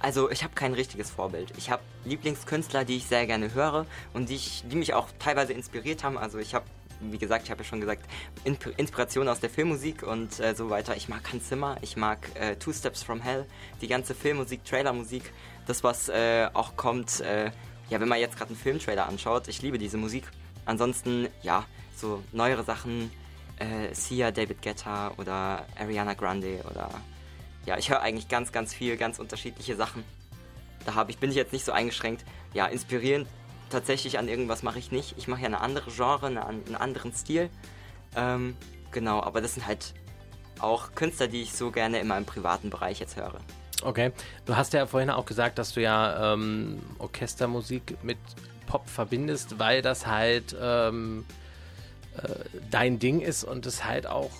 Also 0.00 0.30
ich 0.30 0.42
habe 0.42 0.54
kein 0.54 0.74
richtiges 0.74 1.10
Vorbild. 1.10 1.52
Ich 1.56 1.70
habe 1.70 1.82
Lieblingskünstler, 2.04 2.84
die 2.84 2.96
ich 2.96 3.06
sehr 3.06 3.26
gerne 3.26 3.54
höre 3.54 3.86
und 4.14 4.28
die, 4.30 4.34
ich, 4.34 4.64
die 4.68 4.74
mich 4.74 4.94
auch 4.94 5.08
teilweise 5.20 5.52
inspiriert 5.52 6.02
haben. 6.02 6.18
Also 6.18 6.38
ich 6.38 6.54
habe, 6.54 6.64
wie 7.00 7.18
gesagt, 7.18 7.44
ich 7.44 7.52
habe 7.52 7.62
ja 7.62 7.68
schon 7.68 7.80
gesagt, 7.80 8.02
Inspiration 8.76 9.28
aus 9.28 9.38
der 9.38 9.48
Filmmusik 9.48 10.02
und 10.02 10.40
äh, 10.40 10.56
so 10.56 10.70
weiter. 10.70 10.96
Ich 10.96 11.08
mag 11.08 11.32
Hans 11.32 11.48
Zimmer, 11.48 11.76
ich 11.82 11.96
mag 11.96 12.18
äh, 12.34 12.56
Two 12.56 12.72
Steps 12.72 13.04
from 13.04 13.20
Hell, 13.20 13.46
die 13.80 13.86
ganze 13.86 14.16
Filmmusik, 14.16 14.64
Trailermusik, 14.64 15.32
das 15.68 15.84
was 15.84 16.08
äh, 16.08 16.48
auch 16.52 16.76
kommt. 16.76 17.20
Äh, 17.20 17.52
ja, 17.88 18.00
wenn 18.00 18.08
man 18.08 18.18
jetzt 18.18 18.36
gerade 18.36 18.48
einen 18.48 18.58
Filmtrailer 18.58 19.06
anschaut, 19.06 19.46
ich 19.46 19.62
liebe 19.62 19.78
diese 19.78 19.98
Musik. 19.98 20.24
Ansonsten, 20.64 21.28
ja, 21.42 21.64
so 22.02 22.22
neuere 22.32 22.64
Sachen, 22.64 23.10
äh, 23.58 23.94
Sia, 23.94 24.30
David 24.30 24.60
Guetta 24.60 25.12
oder 25.16 25.64
Ariana 25.78 26.12
Grande 26.12 26.60
oder 26.70 26.90
ja, 27.64 27.78
ich 27.78 27.88
höre 27.88 28.00
eigentlich 28.00 28.28
ganz, 28.28 28.52
ganz 28.52 28.74
viel, 28.74 28.96
ganz 28.96 29.18
unterschiedliche 29.18 29.76
Sachen. 29.76 30.04
Da 30.84 30.94
habe 30.94 31.12
ich, 31.12 31.18
bin 31.18 31.30
ich 31.30 31.36
jetzt 31.36 31.52
nicht 31.52 31.64
so 31.64 31.72
eingeschränkt. 31.72 32.24
Ja, 32.52 32.66
inspirierend 32.66 33.28
tatsächlich 33.70 34.18
an 34.18 34.28
irgendwas 34.28 34.62
mache 34.62 34.80
ich 34.80 34.90
nicht. 34.90 35.14
Ich 35.16 35.28
mache 35.28 35.40
ja 35.40 35.46
eine 35.46 35.60
andere 35.60 35.90
Genre, 35.90 36.26
eine, 36.26 36.44
einen 36.44 36.74
anderen 36.74 37.14
Stil. 37.14 37.48
Ähm, 38.16 38.56
genau, 38.90 39.22
aber 39.22 39.40
das 39.40 39.54
sind 39.54 39.66
halt 39.66 39.94
auch 40.58 40.94
Künstler, 40.96 41.28
die 41.28 41.42
ich 41.42 41.52
so 41.52 41.70
gerne 41.70 42.00
in 42.00 42.08
meinem 42.08 42.26
privaten 42.26 42.68
Bereich 42.68 42.98
jetzt 42.98 43.16
höre. 43.16 43.40
Okay. 43.82 44.12
Du 44.44 44.56
hast 44.56 44.72
ja 44.72 44.86
vorhin 44.86 45.10
auch 45.10 45.24
gesagt, 45.24 45.58
dass 45.58 45.72
du 45.72 45.80
ja 45.80 46.34
ähm, 46.34 46.82
Orchestermusik 46.98 47.96
mit 48.02 48.18
Pop 48.66 48.88
verbindest, 48.88 49.58
weil 49.58 49.82
das 49.82 50.06
halt 50.06 50.56
ähm, 50.60 51.24
äh, 51.28 51.32
dein 52.70 52.98
Ding 52.98 53.20
ist 53.20 53.44
und 53.44 53.66
es 53.66 53.84
halt 53.84 54.06
auch 54.06 54.30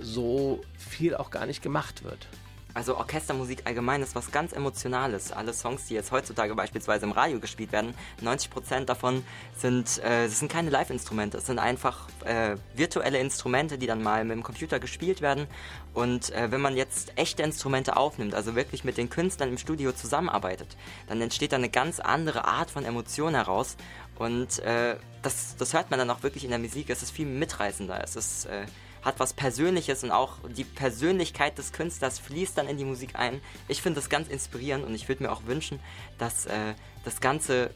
so 0.00 0.60
viel 0.76 1.14
auch 1.14 1.30
gar 1.30 1.46
nicht 1.46 1.62
gemacht 1.62 2.04
wird. 2.04 2.28
Also 2.72 2.96
Orchestermusik 2.96 3.62
allgemein 3.64 4.00
ist 4.02 4.14
was 4.14 4.30
ganz 4.30 4.52
Emotionales. 4.52 5.32
Alle 5.32 5.52
Songs, 5.52 5.86
die 5.86 5.94
jetzt 5.94 6.12
heutzutage 6.12 6.54
beispielsweise 6.54 7.04
im 7.04 7.12
Radio 7.12 7.40
gespielt 7.40 7.72
werden, 7.72 7.94
90% 8.22 8.84
davon 8.84 9.24
sind, 9.56 9.98
äh, 9.98 10.26
das 10.26 10.38
sind 10.38 10.50
keine 10.50 10.70
Live-Instrumente. 10.70 11.38
Es 11.38 11.46
sind 11.46 11.58
einfach 11.58 12.08
äh, 12.24 12.56
virtuelle 12.74 13.18
Instrumente, 13.18 13.76
die 13.76 13.86
dann 13.86 14.02
mal 14.02 14.24
mit 14.24 14.36
dem 14.36 14.42
Computer 14.44 14.78
gespielt 14.78 15.20
werden. 15.20 15.48
Und 15.94 16.30
äh, 16.30 16.52
wenn 16.52 16.60
man 16.60 16.76
jetzt 16.76 17.12
echte 17.16 17.42
Instrumente 17.42 17.96
aufnimmt, 17.96 18.34
also 18.34 18.54
wirklich 18.54 18.84
mit 18.84 18.96
den 18.96 19.10
Künstlern 19.10 19.48
im 19.48 19.58
Studio 19.58 19.90
zusammenarbeitet, 19.90 20.76
dann 21.08 21.20
entsteht 21.20 21.52
da 21.52 21.56
eine 21.56 21.70
ganz 21.70 21.98
andere 21.98 22.44
Art 22.44 22.70
von 22.70 22.84
Emotion 22.84 23.34
heraus. 23.34 23.76
Und 24.20 24.58
äh, 24.58 24.96
das, 25.22 25.56
das 25.56 25.72
hört 25.72 25.90
man 25.90 25.98
dann 25.98 26.10
auch 26.10 26.22
wirklich 26.22 26.44
in 26.44 26.50
der 26.50 26.58
Musik. 26.58 26.90
Es 26.90 27.02
ist 27.02 27.10
viel 27.10 27.24
mitreißender. 27.24 28.04
Es 28.04 28.16
ist 28.16 28.44
äh, 28.44 28.66
hat 29.02 29.18
was 29.18 29.32
Persönliches 29.32 30.04
und 30.04 30.10
auch 30.10 30.34
die 30.46 30.64
Persönlichkeit 30.64 31.56
des 31.56 31.72
Künstlers 31.72 32.18
fließt 32.18 32.58
dann 32.58 32.68
in 32.68 32.76
die 32.76 32.84
Musik 32.84 33.14
ein. 33.14 33.40
Ich 33.66 33.80
finde 33.80 33.98
das 33.98 34.10
ganz 34.10 34.28
inspirierend 34.28 34.84
und 34.84 34.94
ich 34.94 35.08
würde 35.08 35.22
mir 35.22 35.32
auch 35.32 35.46
wünschen, 35.46 35.80
dass 36.18 36.44
äh, 36.44 36.74
das 37.02 37.22
Ganze 37.22 37.70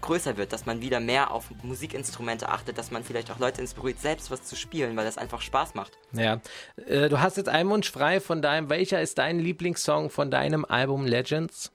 größer 0.00 0.36
wird, 0.36 0.52
dass 0.52 0.64
man 0.64 0.80
wieder 0.80 1.00
mehr 1.00 1.32
auf 1.32 1.50
Musikinstrumente 1.64 2.48
achtet, 2.48 2.78
dass 2.78 2.92
man 2.92 3.02
vielleicht 3.02 3.32
auch 3.32 3.40
Leute 3.40 3.60
inspiriert, 3.60 3.98
selbst 3.98 4.30
was 4.30 4.44
zu 4.44 4.54
spielen, 4.54 4.96
weil 4.96 5.04
das 5.04 5.18
einfach 5.18 5.42
Spaß 5.42 5.74
macht. 5.74 5.98
Ja, 6.12 6.40
äh, 6.86 7.08
du 7.08 7.20
hast 7.20 7.36
jetzt 7.36 7.48
einen 7.48 7.68
Wunsch 7.68 7.90
frei 7.90 8.20
von 8.20 8.42
deinem, 8.42 8.70
welcher 8.70 9.02
ist 9.02 9.18
dein 9.18 9.40
Lieblingssong 9.40 10.08
von 10.08 10.30
deinem 10.30 10.64
Album 10.64 11.04
Legends? 11.04 11.72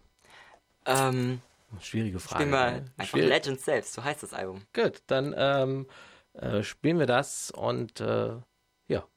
Ähm, 0.85 1.41
Schwierige 1.81 2.19
Frage. 2.19 2.43
spielen 2.43 2.51
wir 2.51 2.71
ne? 2.71 2.85
einfach 2.97 3.11
Schwierig. 3.11 3.29
Legends 3.29 3.65
selbst, 3.65 3.93
so 3.93 4.03
heißt 4.03 4.23
das 4.23 4.33
Album. 4.33 4.61
Gut, 4.73 5.01
dann 5.07 5.33
ähm, 5.37 5.87
äh, 6.33 6.63
spielen 6.63 6.99
wir 6.99 7.05
das 7.05 7.51
und 7.51 7.99
äh, 8.01 8.35
ja, 8.87 9.07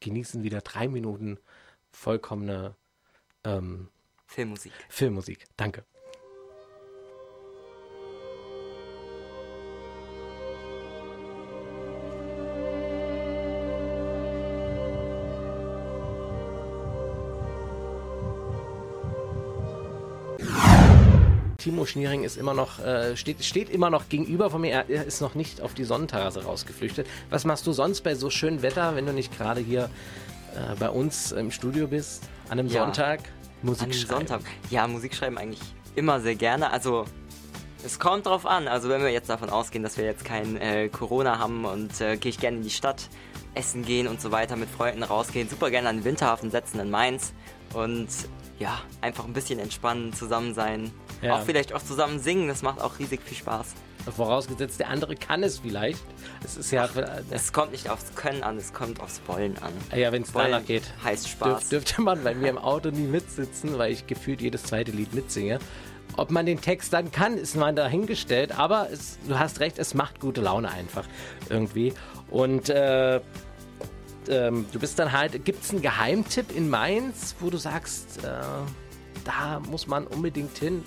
genießen 0.00 0.42
wieder 0.42 0.60
drei 0.60 0.88
Minuten 0.88 1.38
vollkommene 1.92 2.76
ähm, 3.44 3.88
Filmmusik. 4.26 4.72
Filmmusik. 4.88 5.46
Danke. 5.56 5.84
Timo 21.60 21.86
Schniering 21.86 22.24
ist 22.24 22.36
immer 22.36 22.54
noch, 22.54 22.80
äh, 22.80 23.16
steht, 23.16 23.44
steht 23.44 23.70
immer 23.70 23.90
noch 23.90 24.08
gegenüber 24.08 24.50
von 24.50 24.60
mir. 24.62 24.72
Er, 24.72 24.88
er 24.90 25.04
ist 25.04 25.20
noch 25.20 25.34
nicht 25.34 25.60
auf 25.60 25.74
die 25.74 25.84
Sonnenterrasse 25.84 26.42
rausgeflüchtet. 26.44 27.06
Was 27.28 27.44
machst 27.44 27.66
du 27.66 27.72
sonst 27.72 28.00
bei 28.02 28.14
so 28.14 28.30
schönem 28.30 28.62
Wetter, 28.62 28.96
wenn 28.96 29.06
du 29.06 29.12
nicht 29.12 29.36
gerade 29.36 29.60
hier 29.60 29.84
äh, 30.54 30.74
bei 30.78 30.88
uns 30.90 31.32
im 31.32 31.50
Studio 31.50 31.86
bist? 31.86 32.24
An 32.48 32.58
einem 32.58 32.68
Ja. 32.68 32.82
Sonntag? 32.84 33.20
Musik 33.62 33.82
An 33.82 33.90
einem 33.90 33.92
schreiben. 34.00 34.26
Sonntag. 34.26 34.40
Ja, 34.70 34.86
Musik 34.88 35.14
schreiben 35.14 35.38
eigentlich 35.38 35.60
immer 35.94 36.20
sehr 36.20 36.34
gerne. 36.34 36.70
Also 36.72 37.04
es 37.84 37.98
kommt 37.98 38.26
drauf 38.26 38.46
an. 38.46 38.66
Also 38.66 38.88
wenn 38.88 39.02
wir 39.02 39.10
jetzt 39.10 39.28
davon 39.28 39.50
ausgehen, 39.50 39.82
dass 39.84 39.96
wir 39.98 40.04
jetzt 40.04 40.24
kein 40.24 40.56
äh, 40.56 40.88
Corona 40.88 41.38
haben 41.38 41.64
und 41.66 42.00
äh, 42.00 42.16
gehe 42.16 42.30
ich 42.30 42.38
gerne 42.40 42.56
in 42.58 42.62
die 42.62 42.70
Stadt 42.70 43.08
essen 43.54 43.84
gehen 43.84 44.06
und 44.08 44.20
so 44.20 44.30
weiter, 44.30 44.56
mit 44.56 44.70
Freunden 44.70 45.02
rausgehen, 45.02 45.48
super 45.48 45.70
gerne 45.70 45.88
an 45.88 45.96
den 45.98 46.04
Winterhafen 46.04 46.50
setzen 46.50 46.80
in 46.80 46.88
Mainz 46.90 47.32
und 47.74 48.08
ja, 48.58 48.78
einfach 49.00 49.24
ein 49.24 49.32
bisschen 49.32 49.58
entspannen, 49.58 50.12
zusammen 50.12 50.54
sein. 50.54 50.90
Ja. 51.22 51.36
Auch 51.36 51.42
vielleicht 51.44 51.72
auch 51.74 51.82
zusammen 51.82 52.18
singen, 52.18 52.48
das 52.48 52.62
macht 52.62 52.80
auch 52.80 52.98
riesig 52.98 53.20
viel 53.22 53.36
Spaß. 53.36 53.74
Vorausgesetzt, 54.16 54.80
der 54.80 54.88
andere 54.88 55.14
kann 55.14 55.42
es 55.42 55.58
vielleicht. 55.58 56.02
Es 56.42 56.56
ist 56.56 56.70
ja, 56.70 56.88
Es 57.30 57.52
kommt 57.52 57.72
nicht 57.72 57.90
aufs 57.90 58.14
Können 58.14 58.42
an, 58.42 58.56
es 58.56 58.72
kommt 58.72 58.98
aufs 59.00 59.20
Wollen 59.26 59.58
an. 59.58 59.72
ja 59.94 60.10
wenn 60.10 60.22
es 60.22 60.32
danach 60.32 60.64
geht. 60.64 60.84
heißt 61.04 61.24
Dürf, 61.26 61.32
Spaß. 61.32 61.68
dürfte 61.68 62.00
man 62.00 62.24
bei 62.24 62.34
mir 62.34 62.48
im 62.48 62.56
Auto 62.58 62.90
nie 62.90 63.06
mitsitzen, 63.06 63.76
weil 63.76 63.92
ich 63.92 64.06
gefühlt 64.06 64.40
jedes 64.40 64.62
zweite 64.62 64.92
Lied 64.92 65.12
mitsinge. 65.14 65.58
Ob 66.16 66.30
man 66.30 66.46
den 66.46 66.60
Text 66.60 66.92
dann 66.94 67.12
kann, 67.12 67.36
ist 67.36 67.56
mal 67.56 67.74
dahingestellt, 67.74 68.58
aber 68.58 68.88
es, 68.90 69.18
du 69.28 69.38
hast 69.38 69.60
recht, 69.60 69.78
es 69.78 69.92
macht 69.94 70.18
gute 70.18 70.40
Laune 70.40 70.70
einfach 70.70 71.06
irgendwie. 71.50 71.92
Und 72.30 72.68
äh, 72.70 73.20
ähm, 74.28 74.66
du 74.72 74.78
bist 74.78 74.98
dann 74.98 75.12
halt, 75.12 75.44
gibt 75.44 75.62
es 75.62 75.70
einen 75.70 75.82
Geheimtipp 75.82 76.56
in 76.56 76.68
Mainz, 76.70 77.36
wo 77.40 77.50
du 77.50 77.58
sagst, 77.58 78.24
äh, 78.24 78.30
da 79.24 79.60
muss 79.70 79.86
man 79.86 80.06
unbedingt 80.06 80.56
hin? 80.58 80.82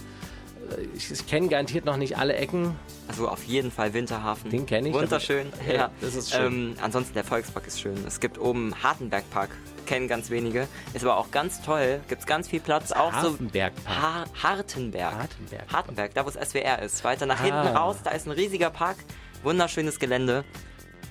Ich, 0.95 1.11
ich 1.11 1.27
kenne 1.27 1.47
garantiert 1.47 1.85
noch 1.85 1.97
nicht 1.97 2.17
alle 2.17 2.35
Ecken. 2.35 2.75
Also 3.07 3.27
auf 3.27 3.43
jeden 3.43 3.71
Fall 3.71 3.93
Winterhafen. 3.93 4.49
Den 4.49 4.65
kenn 4.65 4.85
ich, 4.85 4.93
Wunderschön. 4.93 5.47
aber- 5.65 5.73
ja. 5.73 5.91
das 6.01 6.15
ist 6.15 6.31
schön. 6.31 6.53
Ähm, 6.71 6.75
ansonsten 6.81 7.13
der 7.13 7.23
Volkspark 7.23 7.67
ist 7.67 7.79
schön. 7.81 7.97
Es 8.07 8.19
gibt 8.19 8.37
oben 8.39 8.73
Hartenbergpark. 8.81 9.49
Kennen 9.85 10.07
ganz 10.07 10.29
wenige. 10.29 10.67
Ist 10.93 11.03
aber 11.03 11.17
auch 11.17 11.29
ganz 11.31 11.61
toll. 11.61 11.99
Gibt 12.07 12.25
ganz 12.25 12.47
viel 12.47 12.61
Platz. 12.61 12.91
Auch 12.93 13.11
so 13.21 13.31
Hafenbergpark. 13.33 13.85
ha 14.01 14.25
Hartenberg. 14.41 15.13
Hartenberg. 15.13 15.63
Hartenberg, 15.73 16.13
da 16.13 16.25
wo 16.25 16.29
das 16.29 16.49
SWR 16.49 16.81
ist. 16.81 17.03
Weiter 17.03 17.25
nach 17.25 17.39
Ah. 17.41 17.43
hinten 17.43 17.75
raus, 17.75 17.97
da 18.03 18.11
ist 18.11 18.25
ein 18.25 18.31
riesiger 18.31 18.69
Park. 18.69 18.95
Wunderschönes 19.43 19.99
Gelände. 19.99 20.45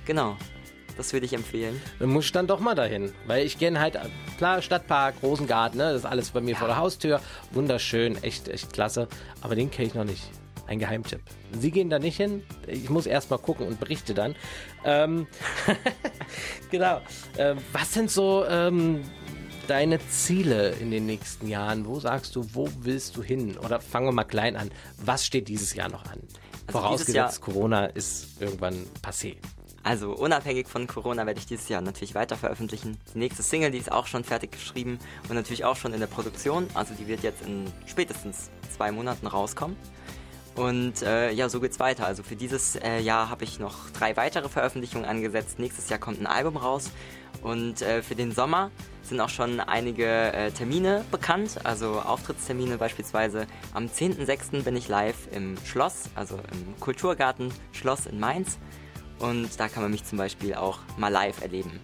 Genau. 0.06 0.36
Das 0.96 1.12
würde 1.12 1.26
ich 1.26 1.32
empfehlen. 1.32 1.80
Dann 1.98 2.10
muss 2.10 2.26
ich 2.26 2.32
dann 2.32 2.46
doch 2.46 2.60
mal 2.60 2.74
dahin. 2.74 3.12
Weil 3.26 3.46
ich 3.46 3.58
kenne 3.58 3.80
halt, 3.80 3.98
klar, 4.38 4.60
Stadtpark, 4.62 5.14
Rosengarten, 5.22 5.78
ne, 5.78 5.92
das 5.92 6.00
ist 6.02 6.06
alles 6.06 6.30
bei 6.30 6.40
mir 6.40 6.54
vor 6.56 6.68
der 6.68 6.76
Haustür. 6.76 7.20
Wunderschön, 7.52 8.22
echt, 8.22 8.48
echt 8.48 8.72
klasse. 8.72 9.08
Aber 9.40 9.54
den 9.54 9.70
kenne 9.70 9.88
ich 9.88 9.94
noch 9.94 10.04
nicht. 10.04 10.22
Ein 10.66 10.78
Geheimtipp. 10.78 11.20
Sie 11.58 11.70
gehen 11.70 11.90
da 11.90 11.98
nicht 11.98 12.16
hin. 12.16 12.42
Ich 12.66 12.88
muss 12.88 13.06
erst 13.06 13.30
mal 13.30 13.38
gucken 13.38 13.66
und 13.66 13.80
berichte 13.80 14.14
dann. 14.14 14.36
Ähm, 14.84 15.26
genau. 16.70 17.00
Ähm, 17.36 17.58
was 17.72 17.92
sind 17.92 18.10
so 18.10 18.44
ähm, 18.48 19.02
deine 19.66 19.98
Ziele 20.08 20.70
in 20.80 20.90
den 20.90 21.06
nächsten 21.06 21.48
Jahren? 21.48 21.86
Wo 21.86 21.98
sagst 22.00 22.36
du, 22.36 22.46
wo 22.54 22.68
willst 22.80 23.16
du 23.16 23.22
hin? 23.22 23.58
Oder 23.58 23.80
fangen 23.80 24.06
wir 24.06 24.12
mal 24.12 24.24
klein 24.24 24.56
an. 24.56 24.70
Was 24.98 25.26
steht 25.26 25.48
dieses 25.48 25.74
Jahr 25.74 25.88
noch 25.90 26.04
an? 26.04 26.20
Also 26.68 26.78
Vorausgesetzt, 26.78 27.14
Jahr- 27.14 27.32
Corona 27.40 27.86
ist 27.86 28.40
irgendwann 28.40 28.86
passé. 29.02 29.36
Also 29.84 30.12
unabhängig 30.12 30.68
von 30.68 30.86
Corona 30.86 31.26
werde 31.26 31.40
ich 31.40 31.46
dieses 31.46 31.68
Jahr 31.68 31.80
natürlich 31.80 32.14
weiter 32.14 32.36
veröffentlichen. 32.36 32.98
Die 33.14 33.18
nächste 33.18 33.42
Single, 33.42 33.72
die 33.72 33.78
ist 33.78 33.90
auch 33.90 34.06
schon 34.06 34.22
fertig 34.22 34.52
geschrieben 34.52 34.98
und 35.28 35.34
natürlich 35.34 35.64
auch 35.64 35.76
schon 35.76 35.92
in 35.92 36.00
der 36.00 36.06
Produktion. 36.06 36.68
Also 36.74 36.94
die 36.94 37.08
wird 37.08 37.22
jetzt 37.22 37.42
in 37.42 37.64
spätestens 37.86 38.50
zwei 38.70 38.92
Monaten 38.92 39.26
rauskommen. 39.26 39.76
Und 40.54 41.02
äh, 41.02 41.32
ja, 41.32 41.48
so 41.48 41.60
geht's 41.60 41.80
weiter. 41.80 42.06
Also 42.06 42.22
für 42.22 42.36
dieses 42.36 42.76
äh, 42.76 43.00
Jahr 43.00 43.30
habe 43.30 43.44
ich 43.44 43.58
noch 43.58 43.90
drei 43.90 44.16
weitere 44.16 44.48
Veröffentlichungen 44.48 45.08
angesetzt. 45.08 45.58
Nächstes 45.58 45.88
Jahr 45.88 45.98
kommt 45.98 46.20
ein 46.20 46.26
Album 46.26 46.56
raus. 46.56 46.90
Und 47.42 47.80
äh, 47.82 48.02
für 48.02 48.14
den 48.14 48.32
Sommer 48.32 48.70
sind 49.02 49.20
auch 49.20 49.30
schon 49.30 49.60
einige 49.60 50.06
äh, 50.06 50.50
Termine 50.50 51.04
bekannt. 51.10 51.60
Also 51.64 52.00
Auftrittstermine 52.00 52.76
beispielsweise. 52.76 53.46
Am 53.72 53.86
10.06. 53.86 54.62
bin 54.62 54.76
ich 54.76 54.88
live 54.88 55.28
im 55.32 55.56
Schloss, 55.64 56.10
also 56.14 56.36
im 56.36 56.78
Kulturgarten 56.78 57.50
Schloss 57.72 58.06
in 58.06 58.20
Mainz. 58.20 58.58
Und 59.22 59.48
da 59.58 59.68
kann 59.68 59.82
man 59.82 59.92
mich 59.92 60.04
zum 60.04 60.18
Beispiel 60.18 60.54
auch 60.54 60.80
mal 60.96 61.08
live 61.08 61.40
erleben. 61.40 61.80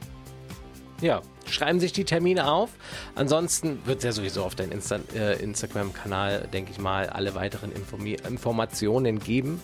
Ja, 1.00 1.22
schreiben 1.46 1.78
sich 1.78 1.92
die 1.92 2.04
Termine 2.04 2.50
auf. 2.50 2.70
Ansonsten 3.14 3.80
wird 3.86 3.98
es 3.98 4.04
ja 4.04 4.12
sowieso 4.12 4.42
auf 4.42 4.56
deinem 4.56 4.72
Insta 4.72 4.98
äh, 5.14 5.40
Instagram-Kanal, 5.40 6.48
denke 6.52 6.72
ich 6.72 6.78
mal, 6.78 7.08
alle 7.08 7.36
weiteren 7.36 7.70
Informi 7.70 8.16
Informationen 8.28 9.20
geben. 9.20 9.60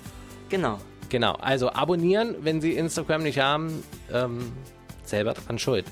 Genau. 0.48 0.78
Genau, 1.08 1.32
also 1.32 1.70
abonnieren, 1.70 2.36
wenn 2.40 2.60
Sie 2.60 2.74
Instagram 2.74 3.24
nicht 3.24 3.40
haben, 3.40 3.82
ähm, 4.12 4.52
selber 5.04 5.34
dran 5.34 5.58
schuld. 5.58 5.86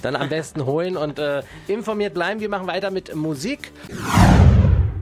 Dann 0.00 0.16
am 0.16 0.30
besten 0.30 0.64
holen 0.66 0.96
und 0.96 1.18
äh, 1.18 1.42
informiert 1.68 2.14
bleiben. 2.14 2.40
Wir 2.40 2.48
machen 2.48 2.66
weiter 2.66 2.90
mit 2.90 3.14
Musik. 3.14 3.72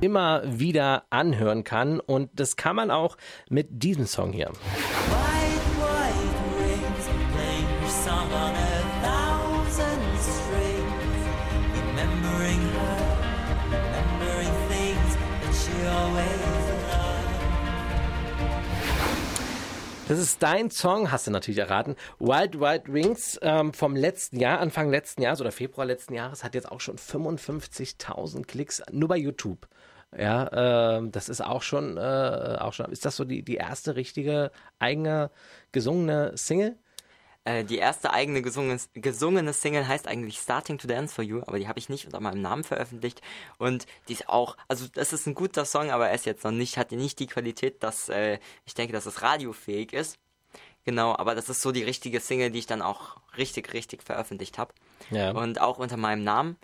Immer 0.01 0.43
wieder 0.45 1.05
anhören 1.11 1.63
kann 1.63 2.01
und 2.01 2.31
das 2.35 2.57
kann 2.57 2.77
man 2.77 2.91
auch 2.91 3.17
mit 3.49 3.83
diesem 3.83 4.07
Song 4.07 4.33
hier. 4.33 4.51
Das 20.15 20.23
ist 20.23 20.45
dein 20.45 20.71
Song, 20.71 21.11
hast 21.11 21.27
du 21.27 21.33
natürlich 21.33 21.59
erraten. 21.59 21.97
Wild 22.21 22.61
Wild 22.61 22.93
Wings 22.93 23.37
ähm, 23.43 23.73
vom 23.73 23.97
letzten 23.97 24.39
Jahr, 24.39 24.61
Anfang 24.61 24.89
letzten 24.89 25.23
Jahres 25.23 25.41
oder 25.41 25.51
Februar 25.51 25.85
letzten 25.85 26.15
Jahres, 26.15 26.45
hat 26.45 26.55
jetzt 26.55 26.71
auch 26.71 26.79
schon 26.79 26.99
55.000 26.99 28.45
Klicks 28.47 28.81
nur 28.93 29.09
bei 29.09 29.17
YouTube. 29.17 29.67
Ja, 30.17 30.99
ähm, 30.99 31.11
das 31.11 31.29
ist 31.29 31.41
auch 31.41 31.63
schon, 31.63 31.97
äh, 31.97 32.59
auch 32.61 32.73
schon. 32.73 32.93
Ist 32.93 33.05
das 33.05 33.17
so 33.17 33.25
die, 33.25 33.43
die 33.43 33.57
erste 33.57 33.97
richtige 33.97 34.53
eigene 34.79 35.33
gesungene 35.73 36.37
Single? 36.37 36.79
Äh, 37.45 37.65
die 37.65 37.77
erste 37.77 38.13
eigene 38.13 38.41
gesungene, 38.41 38.81
gesungene 38.95 39.53
Single 39.53 39.87
heißt 39.87 40.09
eigentlich 40.09 40.39
Starting 40.39 40.79
to 40.79 40.89
Dance 40.89 41.15
for 41.15 41.23
You, 41.23 41.43
aber 41.43 41.59
die 41.59 41.69
habe 41.69 41.79
ich 41.79 41.91
nicht 41.91 42.07
unter 42.07 42.21
meinem 42.21 42.41
Namen 42.41 42.65
veröffentlicht. 42.65 43.21
Und 43.59 43.87
die 44.09 44.15
ist 44.15 44.29
auch, 44.29 44.57
also 44.67 44.87
das 44.89 45.13
ist 45.13 45.27
ein 45.27 45.35
guter 45.35 45.67
Song, 45.67 45.91
aber 45.91 46.09
er 46.09 46.15
ist 46.15 46.25
jetzt 46.25 46.45
noch 46.45 46.53
nicht, 46.53 46.79
hat 46.79 46.93
nicht 46.93 47.19
die 47.19 47.27
Qualität, 47.27 47.83
dass 47.83 48.09
äh, 48.09 48.39
ich 48.65 48.75
denke, 48.75 48.95
dass 48.95 49.07
es 49.07 49.23
radiofähig 49.23 49.93
ist. 49.93 50.19
Genau, 50.85 51.17
aber 51.17 51.35
das 51.35 51.49
ist 51.49 51.63
so 51.63 51.73
die 51.73 51.83
richtige 51.83 52.21
Single, 52.21 52.51
die 52.51 52.59
ich 52.61 52.67
dann 52.67 52.83
auch 52.83 53.17
richtig, 53.37 53.73
richtig 53.73 54.03
veröffentlicht 54.03 54.59
habe. 54.59 54.73
Ja. 55.11 55.33
Und 55.33 55.61
auch 55.61 55.79
unter 55.79 55.97
meinem 55.97 56.25
Namen. 56.25 56.57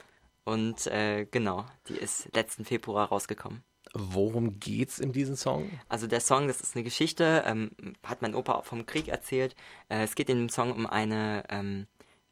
Und 0.44 0.86
äh, 0.86 1.26
genau, 1.30 1.66
die 1.88 1.96
ist 1.96 2.34
letzten 2.34 2.64
Februar 2.64 3.08
rausgekommen. 3.08 3.62
Worum 3.92 4.60
geht's 4.60 5.00
in 5.00 5.12
diesem 5.12 5.34
Song? 5.34 5.68
Also 5.88 6.06
der 6.06 6.20
Song, 6.20 6.46
das 6.46 6.60
ist 6.60 6.76
eine 6.76 6.84
Geschichte, 6.84 7.42
ähm, 7.46 7.70
hat 8.04 8.22
mein 8.22 8.34
Opa 8.34 8.54
auch 8.54 8.64
vom 8.64 8.86
Krieg 8.86 9.08
erzählt. 9.08 9.56
Äh, 9.88 10.04
es 10.04 10.14
geht 10.14 10.30
in 10.30 10.38
dem 10.38 10.48
Song 10.48 10.72
um 10.72 10.86
eine, 10.86 11.44
ähm, 11.48 11.86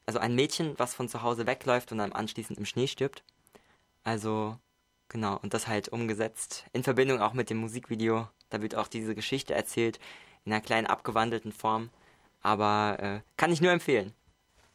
also 0.07 0.21
ein 0.21 0.35
Mädchen, 0.37 0.75
was 0.79 0.94
von 0.94 1.09
zu 1.09 1.23
Hause 1.23 1.47
wegläuft 1.47 1.90
und 1.90 1.99
dann 1.99 2.12
anschließend 2.12 2.59
im 2.59 2.64
Schnee 2.64 2.87
stirbt. 2.87 3.25
Also 4.05 4.57
genau, 5.09 5.37
und 5.42 5.53
das 5.53 5.66
halt 5.66 5.88
umgesetzt 5.88 6.64
in 6.73 6.85
Verbindung 6.85 7.21
auch 7.21 7.33
mit 7.33 7.51
dem 7.51 7.59
Musikvideo. 7.59 8.29
Da 8.51 8.62
wird 8.62 8.77
auch 8.77 8.87
diese 8.87 9.16
Geschichte 9.16 9.55
erzählt 9.55 9.99
in 10.44 10.53
einer 10.53 10.62
kleinen 10.62 10.87
abgewandelten 10.87 11.53
Form. 11.53 11.90
Aber 12.40 12.99
äh, 13.01 13.21
kann 13.37 13.51
ich 13.51 13.61
nur 13.61 13.73
empfehlen. 13.73 14.14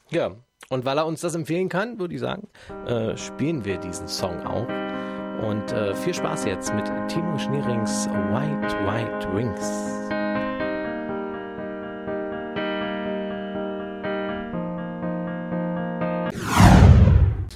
Ja, 0.09 0.35
und 0.69 0.83
weil 0.83 0.97
er 0.97 1.05
uns 1.05 1.21
das 1.21 1.33
empfehlen 1.33 1.69
kann, 1.69 1.97
würde 1.97 2.13
ich 2.13 2.19
sagen, 2.19 2.49
äh, 2.85 3.15
spielen 3.15 3.63
wir 3.63 3.77
diesen 3.77 4.09
Song 4.09 4.45
auch. 4.45 4.67
Und 5.43 5.73
äh, 5.73 5.93
viel 5.93 6.13
Spaß 6.13 6.45
jetzt 6.45 6.73
mit 6.73 6.85
Timo 7.09 7.37
Schnierings 7.37 8.07
White 8.31 8.73
White 8.85 9.27
Rings. 9.35 9.93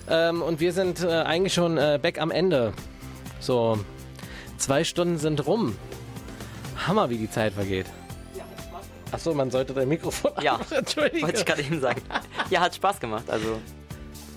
Ähm, 0.10 0.41
und 0.41 0.60
wir 0.60 0.73
sind 0.73 1.02
äh, 1.04 1.08
eigentlich 1.08 1.54
schon 1.54 1.78
äh, 1.78 1.97
back 2.02 2.19
am 2.19 2.32
Ende. 2.32 2.73
So, 3.39 3.80
zwei 4.58 4.84
Stunden 4.84 5.17
sind 5.17 5.45
rum. 5.47 5.76
Hammer, 6.86 7.10
wie 7.10 7.17
die 7.17 7.30
Zeit 7.30 7.54
vergeht. 7.54 7.86
Achso, 9.12 9.34
man 9.34 9.50
sollte 9.50 9.73
dein 9.73 9.88
Mikrofon. 9.88 10.32
Ja, 10.41 10.60
Entschuldige. 10.71 11.23
wollte 11.23 11.39
ich 11.39 11.45
gerade 11.45 11.62
eben 11.62 11.80
sagen. 11.80 12.02
Ja, 12.50 12.60
hat 12.62 12.76
Spaß 12.76 13.00
gemacht. 13.00 13.30
Also, 13.30 13.60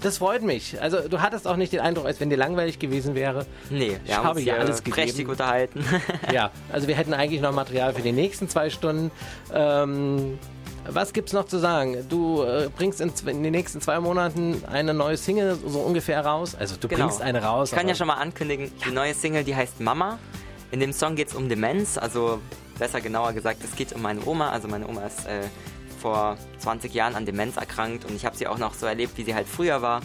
Das 0.02 0.18
freut 0.18 0.42
mich. 0.42 0.80
Also 0.80 1.06
du 1.08 1.20
hattest 1.20 1.46
auch 1.46 1.56
nicht 1.56 1.72
den 1.72 1.80
Eindruck, 1.80 2.06
als 2.06 2.20
wenn 2.20 2.30
dir 2.30 2.36
langweilig 2.36 2.78
gewesen 2.78 3.14
wäre. 3.14 3.44
nee, 3.68 3.98
Ich 4.04 4.16
habe 4.16 4.40
ja 4.40 4.54
alles 4.54 4.80
prächtig 4.82 5.12
gegeben. 5.12 5.30
unterhalten. 5.30 5.84
Ja, 6.32 6.50
also 6.72 6.88
wir 6.88 6.94
hätten 6.94 7.12
eigentlich 7.12 7.40
noch 7.42 7.52
Material 7.52 7.92
für 7.92 8.02
die 8.02 8.12
nächsten 8.12 8.48
zwei 8.48 8.70
Stunden. 8.70 9.10
Ähm, 9.52 10.38
was 10.88 11.12
gibt's 11.12 11.32
noch 11.34 11.44
zu 11.44 11.58
sagen? 11.58 12.06
Du 12.08 12.42
äh, 12.42 12.68
bringst 12.74 13.00
in, 13.02 13.12
in 13.26 13.42
den 13.42 13.52
nächsten 13.52 13.80
zwei 13.82 14.00
Monaten 14.00 14.62
eine 14.72 14.94
neue 14.94 15.16
Single 15.18 15.58
so 15.66 15.80
ungefähr 15.80 16.24
raus. 16.24 16.56
Also 16.58 16.76
du 16.80 16.88
Genau. 16.88 17.04
bringst 17.04 17.20
eine 17.20 17.42
raus. 17.42 17.70
Ich 17.70 17.76
kann 17.78 17.86
ja 17.86 17.94
schon 17.94 18.06
mal 18.06 18.14
ankündigen, 18.14 18.72
die 18.86 18.90
neue 18.92 19.12
Single, 19.14 19.44
die 19.44 19.54
heißt 19.54 19.80
Mama. 19.80 20.18
In 20.70 20.80
dem 20.80 20.92
Song 20.94 21.14
geht 21.16 21.28
es 21.28 21.34
um 21.34 21.48
Demenz, 21.48 21.98
also 21.98 22.40
besser 22.78 23.00
genauer 23.02 23.32
gesagt, 23.34 23.58
es 23.64 23.76
geht 23.76 23.92
um 23.92 24.00
meine 24.02 24.24
Oma. 24.24 24.50
Also 24.50 24.68
meine 24.68 24.86
Oma 24.88 25.02
ist 25.02 25.26
äh, 25.26 25.42
vor 26.00 26.36
20 26.58 26.92
Jahren 26.94 27.14
an 27.14 27.26
Demenz 27.26 27.56
erkrankt 27.56 28.04
und 28.04 28.14
ich 28.14 28.24
habe 28.24 28.36
sie 28.36 28.46
auch 28.46 28.58
noch 28.58 28.74
so 28.74 28.86
erlebt, 28.86 29.16
wie 29.16 29.24
sie 29.24 29.34
halt 29.34 29.46
früher 29.46 29.82
war. 29.82 30.00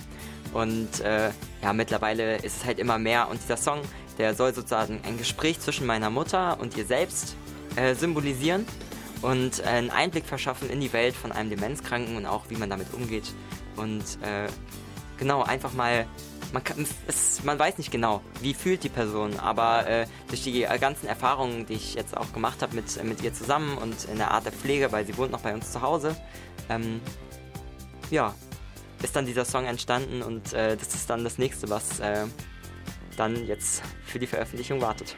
Und 0.54 1.02
äh, 1.02 1.32
ja, 1.62 1.74
mittlerweile 1.74 2.38
ist 2.38 2.58
es 2.58 2.66
halt 2.66 2.80
immer 2.80 2.98
mehr. 2.98 3.30
Und 3.30 3.42
dieser 3.42 3.58
Song, 3.58 3.82
der 4.18 4.34
soll 4.36 4.54
sozusagen 4.54 5.02
ein 5.06 5.18
Gespräch 5.18 5.60
zwischen 5.60 5.86
meiner 5.86 6.10
Mutter 6.10 6.60
und 6.60 6.78
ihr 6.78 6.86
selbst 6.86 7.36
äh, 7.76 7.94
symbolisieren 7.96 8.66
und 9.22 9.60
äh, 9.60 9.64
einen 9.64 9.90
Einblick 9.90 10.26
verschaffen 10.26 10.70
in 10.70 10.80
die 10.80 10.94
Welt 10.94 11.16
von 11.16 11.32
einem 11.32 11.50
Demenzkranken 11.50 12.16
und 12.16 12.26
auch, 12.26 12.46
wie 12.50 12.56
man 12.56 12.70
damit 12.70 12.94
umgeht. 12.94 13.34
Und 13.76 14.04
äh, 14.22 14.48
genau, 15.18 15.44
einfach 15.44 15.74
mal, 15.74 16.06
man, 16.54 16.64
kann, 16.64 16.86
es, 17.08 17.44
man 17.44 17.58
weiß 17.60 17.78
nicht 17.78 17.92
genau, 17.92 18.22
wie 18.42 18.54
fühlt 18.54 18.84
die 18.84 18.90
Person, 18.90 19.40
aber 19.40 19.88
äh, 19.88 20.06
durch 20.28 20.44
die 20.44 20.62
ganzen 20.80 21.08
Erfahrungen, 21.08 21.66
die 21.66 21.74
ich 21.74 21.96
jetzt 21.96 22.16
auch 22.16 22.32
gemacht 22.34 22.62
habe 22.62 22.76
mit, 22.76 23.04
mit 23.04 23.22
ihr 23.22 23.34
zusammen 23.34 23.78
und 23.78 24.06
in 24.06 24.18
der 24.18 24.32
Art 24.32 24.46
der 24.46 24.52
Pflege, 24.52 24.92
weil 24.92 25.06
sie 25.06 25.18
wohnt 25.18 25.32
noch 25.32 25.42
bei 25.42 25.54
uns 25.54 25.72
zu 25.72 25.82
Hause, 25.82 26.16
ähm, 26.70 27.02
ja, 28.12 28.34
ist 29.04 29.16
dann 29.16 29.26
dieser 29.26 29.46
Song 29.46 29.66
entstanden 29.66 30.22
und 30.22 30.54
äh, 30.54 30.78
das 30.78 30.96
ist 30.96 31.10
dann 31.10 31.24
das 31.24 31.38
nächste, 31.38 31.70
was 31.70 32.00
äh, 32.00 32.26
dann 33.18 33.46
jetzt 33.46 33.84
für 34.06 34.20
die 34.20 34.28
Veröffentlichung 34.28 34.82
wartet. 34.82 35.16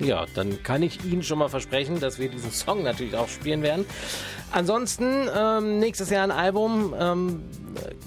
Ja, 0.00 0.24
dann 0.34 0.62
kann 0.62 0.82
ich 0.82 1.04
Ihnen 1.04 1.22
schon 1.22 1.38
mal 1.38 1.48
versprechen, 1.48 2.00
dass 2.00 2.18
wir 2.18 2.30
diesen 2.30 2.50
Song 2.50 2.82
natürlich 2.82 3.16
auch 3.16 3.28
spielen 3.28 3.62
werden. 3.62 3.84
Ansonsten, 4.50 5.28
ähm, 5.34 5.78
nächstes 5.78 6.08
Jahr 6.08 6.24
ein 6.24 6.30
Album. 6.30 6.94
Ähm, 6.98 7.44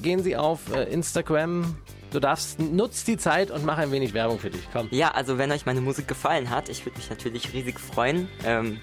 gehen 0.02 0.24
Sie 0.24 0.36
auf 0.36 0.60
äh, 0.74 0.92
Instagram. 0.92 1.76
Du 2.14 2.20
darfst, 2.20 2.60
nutzt 2.60 3.08
die 3.08 3.18
Zeit 3.18 3.50
und 3.50 3.66
mach 3.66 3.80
ein 3.80 3.92
wenig 3.92 4.14
Werbung 4.14 4.38
für 4.38 4.52
dich. 4.52 4.62
Komm. 4.72 4.88
Ja, 4.92 5.12
also 5.12 5.40
wenn 5.40 5.52
euch 5.52 5.66
meine 5.66 5.82
Musik 5.82 6.08
gefallen 6.08 6.52
hat, 6.52 6.70
ich 6.70 6.86
würde 6.86 7.00
mich 7.00 7.10
natürlich 7.10 7.52
riesig 7.54 7.80
freuen, 7.80 8.30
ähm, 8.46 8.80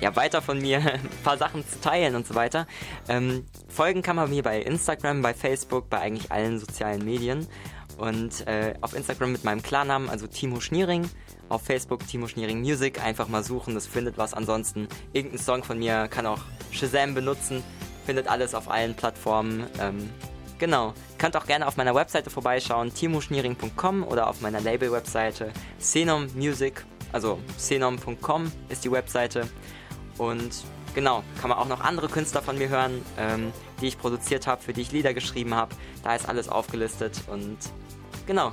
ja, 0.00 0.14
weiter 0.16 0.42
von 0.42 0.58
mir 0.58 0.78
ein 0.94 1.08
paar 1.22 1.38
Sachen 1.38 1.66
zu 1.66 1.80
teilen 1.80 2.16
und 2.16 2.26
so 2.26 2.34
weiter. 2.34 2.66
Ähm, 3.08 3.44
folgen 3.68 4.02
kann 4.02 4.16
man 4.16 4.30
mir 4.30 4.42
bei 4.42 4.60
Instagram, 4.60 5.22
bei 5.22 5.32
Facebook, 5.32 5.88
bei 5.88 6.00
eigentlich 6.00 6.32
allen 6.32 6.58
sozialen 6.58 7.04
Medien. 7.04 7.46
Und 7.98 8.46
äh, 8.48 8.74
auf 8.80 8.94
Instagram 8.94 9.30
mit 9.30 9.44
meinem 9.44 9.62
Klarnamen, 9.62 10.08
also 10.08 10.26
Timo 10.26 10.58
Schniering. 10.58 11.08
Auf 11.48 11.62
Facebook 11.62 12.06
Timo 12.08 12.26
Schniering 12.26 12.60
Music. 12.60 13.00
Einfach 13.00 13.28
mal 13.28 13.44
suchen, 13.44 13.74
das 13.74 13.86
findet 13.86 14.18
was. 14.18 14.34
Ansonsten 14.34 14.88
irgendein 15.12 15.38
Song 15.38 15.62
von 15.62 15.78
mir 15.78 16.08
kann 16.08 16.26
auch 16.26 16.40
Shazam 16.72 17.14
benutzen. 17.14 17.62
Findet 18.06 18.26
alles 18.26 18.54
auf 18.54 18.68
allen 18.68 18.94
Plattformen. 18.94 19.66
Ähm, 19.80 20.10
Genau. 20.58 20.92
Könnt 21.18 21.36
auch 21.36 21.46
gerne 21.46 21.66
auf 21.66 21.76
meiner 21.76 21.94
Webseite 21.94 22.30
vorbeischauen, 22.30 22.92
timoschniering.com 22.92 24.02
oder 24.02 24.28
auf 24.28 24.40
meiner 24.40 24.60
Label-Webseite 24.60 25.52
Xenom 25.78 26.26
Music, 26.34 26.84
also 27.12 27.38
xenom.com 27.56 28.50
ist 28.68 28.84
die 28.84 28.90
Webseite. 28.90 29.48
Und 30.18 30.50
genau, 30.94 31.22
kann 31.40 31.48
man 31.48 31.58
auch 31.58 31.68
noch 31.68 31.80
andere 31.80 32.08
Künstler 32.08 32.42
von 32.42 32.58
mir 32.58 32.68
hören, 32.68 33.02
ähm, 33.18 33.52
die 33.80 33.86
ich 33.86 33.98
produziert 33.98 34.46
habe, 34.48 34.60
für 34.60 34.72
die 34.72 34.80
ich 34.80 34.90
Lieder 34.90 35.14
geschrieben 35.14 35.54
habe. 35.54 35.74
Da 36.02 36.16
ist 36.16 36.28
alles 36.28 36.48
aufgelistet 36.48 37.22
und 37.28 37.56
genau. 38.26 38.52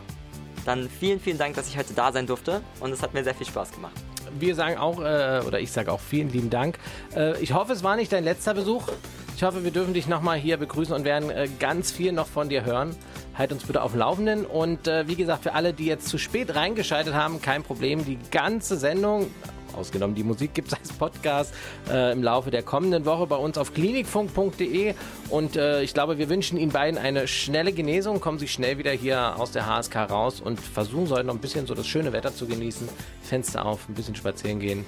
Dann 0.64 0.90
vielen, 0.90 1.20
vielen 1.20 1.38
Dank, 1.38 1.56
dass 1.56 1.68
ich 1.68 1.78
heute 1.78 1.94
da 1.94 2.12
sein 2.12 2.26
durfte 2.26 2.62
und 2.80 2.92
es 2.92 3.04
hat 3.04 3.14
mir 3.14 3.24
sehr 3.24 3.36
viel 3.36 3.46
Spaß 3.46 3.72
gemacht. 3.72 3.94
Wir 4.40 4.56
sagen 4.56 4.78
auch, 4.78 5.00
äh, 5.00 5.42
oder 5.46 5.60
ich 5.60 5.72
sage 5.72 5.92
auch 5.92 6.00
vielen 6.00 6.32
lieben 6.32 6.50
Dank. 6.50 6.80
Äh, 7.16 7.40
ich 7.40 7.54
hoffe, 7.54 7.74
es 7.74 7.84
war 7.84 7.96
nicht 7.96 8.12
dein 8.12 8.24
letzter 8.24 8.56
Besuch. 8.56 8.88
Ich 9.36 9.44
hoffe, 9.44 9.66
wir 9.66 9.72
dürfen 9.72 9.94
dich 9.94 10.08
nochmal 10.08 10.38
hier 10.38 10.56
begrüßen 10.56 10.96
und 10.96 11.04
werden 11.04 11.30
äh, 11.30 11.50
ganz 11.60 11.92
viel 11.92 12.14
noch 12.14 12.28
von 12.28 12.48
dir 12.48 12.64
hören. 12.64 12.96
Halt 13.38 13.52
uns 13.52 13.66
bitte 13.66 13.82
auf 13.82 13.92
dem 13.92 14.00
Laufenden. 14.00 14.46
Und 14.46 14.88
äh, 14.88 15.10
wie 15.10 15.16
gesagt, 15.16 15.44
für 15.44 15.54
alle, 15.54 15.74
die 15.74 15.88
jetzt 15.88 16.08
zu 16.08 16.18
spät 16.18 16.56
reingeschaltet 16.56 17.14
haben, 17.14 17.42
kein 17.42 17.62
Problem. 17.62 18.06
Die 18.06 18.18
ganze 18.32 18.78
Sendung, 18.78 19.30
ausgenommen 19.76 20.16
die 20.16 20.24
Musik, 20.24 20.54
gibt 20.54 20.70
es 20.70 20.74
als 20.76 20.94
Podcast 20.94 21.54
äh, 21.92 22.14
im 22.14 22.24
Laufe 22.24 22.50
der 22.50 22.64
kommenden 22.64 23.06
Woche 23.06 23.28
bei 23.28 23.36
uns 23.36 23.58
auf 23.58 23.74
klinikfunk.de. 23.74 24.94
Und 25.30 25.58
äh, 25.58 25.82
ich 25.82 25.94
glaube, 25.94 26.18
wir 26.18 26.30
wünschen 26.30 26.58
Ihnen 26.58 26.72
beiden 26.72 26.98
eine 26.98 27.28
schnelle 27.28 27.74
Genesung. 27.74 28.22
Kommen 28.22 28.40
Sie 28.40 28.48
schnell 28.48 28.78
wieder 28.78 28.92
hier 28.92 29.38
aus 29.38 29.52
der 29.52 29.66
HSK 29.66 29.98
raus 30.10 30.40
und 30.40 30.62
versuchen 30.62 31.10
heute 31.10 31.26
noch 31.26 31.34
ein 31.34 31.42
bisschen 31.42 31.68
so 31.68 31.74
das 31.74 31.88
schöne 31.88 32.14
Wetter 32.14 32.34
zu 32.34 32.48
genießen. 32.48 32.88
Fenster 33.22 33.66
auf, 33.66 33.90
ein 33.90 33.96
bisschen 33.96 34.16
spazieren 34.16 34.62
gehen. 34.62 34.86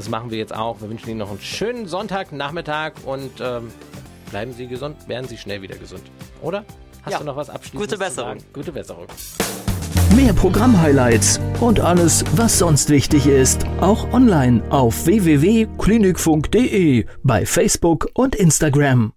Das 0.00 0.08
machen 0.08 0.30
wir 0.30 0.38
jetzt 0.38 0.54
auch. 0.56 0.80
Wir 0.80 0.88
wünschen 0.88 1.10
Ihnen 1.10 1.18
noch 1.18 1.28
einen 1.28 1.42
schönen 1.42 1.86
Sonntagnachmittag 1.86 2.92
und 3.04 3.32
ähm, 3.42 3.68
bleiben 4.30 4.54
Sie 4.54 4.66
gesund, 4.66 4.96
werden 5.08 5.28
Sie 5.28 5.36
schnell 5.36 5.60
wieder 5.60 5.76
gesund. 5.76 6.00
Oder? 6.40 6.64
Hast 7.02 7.12
Ja. 7.12 7.18
du 7.18 7.24
noch 7.24 7.36
was 7.36 7.50
abschließendes 7.50 7.90
Gute 7.90 7.98
Besserung. 8.02 8.38
zu 8.38 8.40
sagen? 8.40 8.52
Gute 8.54 8.72
Besserung. 8.72 9.06
Mehr 10.16 10.32
Programm-Highlights 10.32 11.38
und 11.60 11.80
alles, 11.80 12.24
was 12.34 12.58
sonst 12.58 12.88
wichtig 12.88 13.26
ist, 13.26 13.66
auch 13.82 14.10
online 14.14 14.62
auf 14.70 15.04
www.klinikfunk.de, 15.04 17.04
bei 17.22 17.44
Facebook 17.44 18.08
und 18.14 18.34
Instagram. 18.34 19.12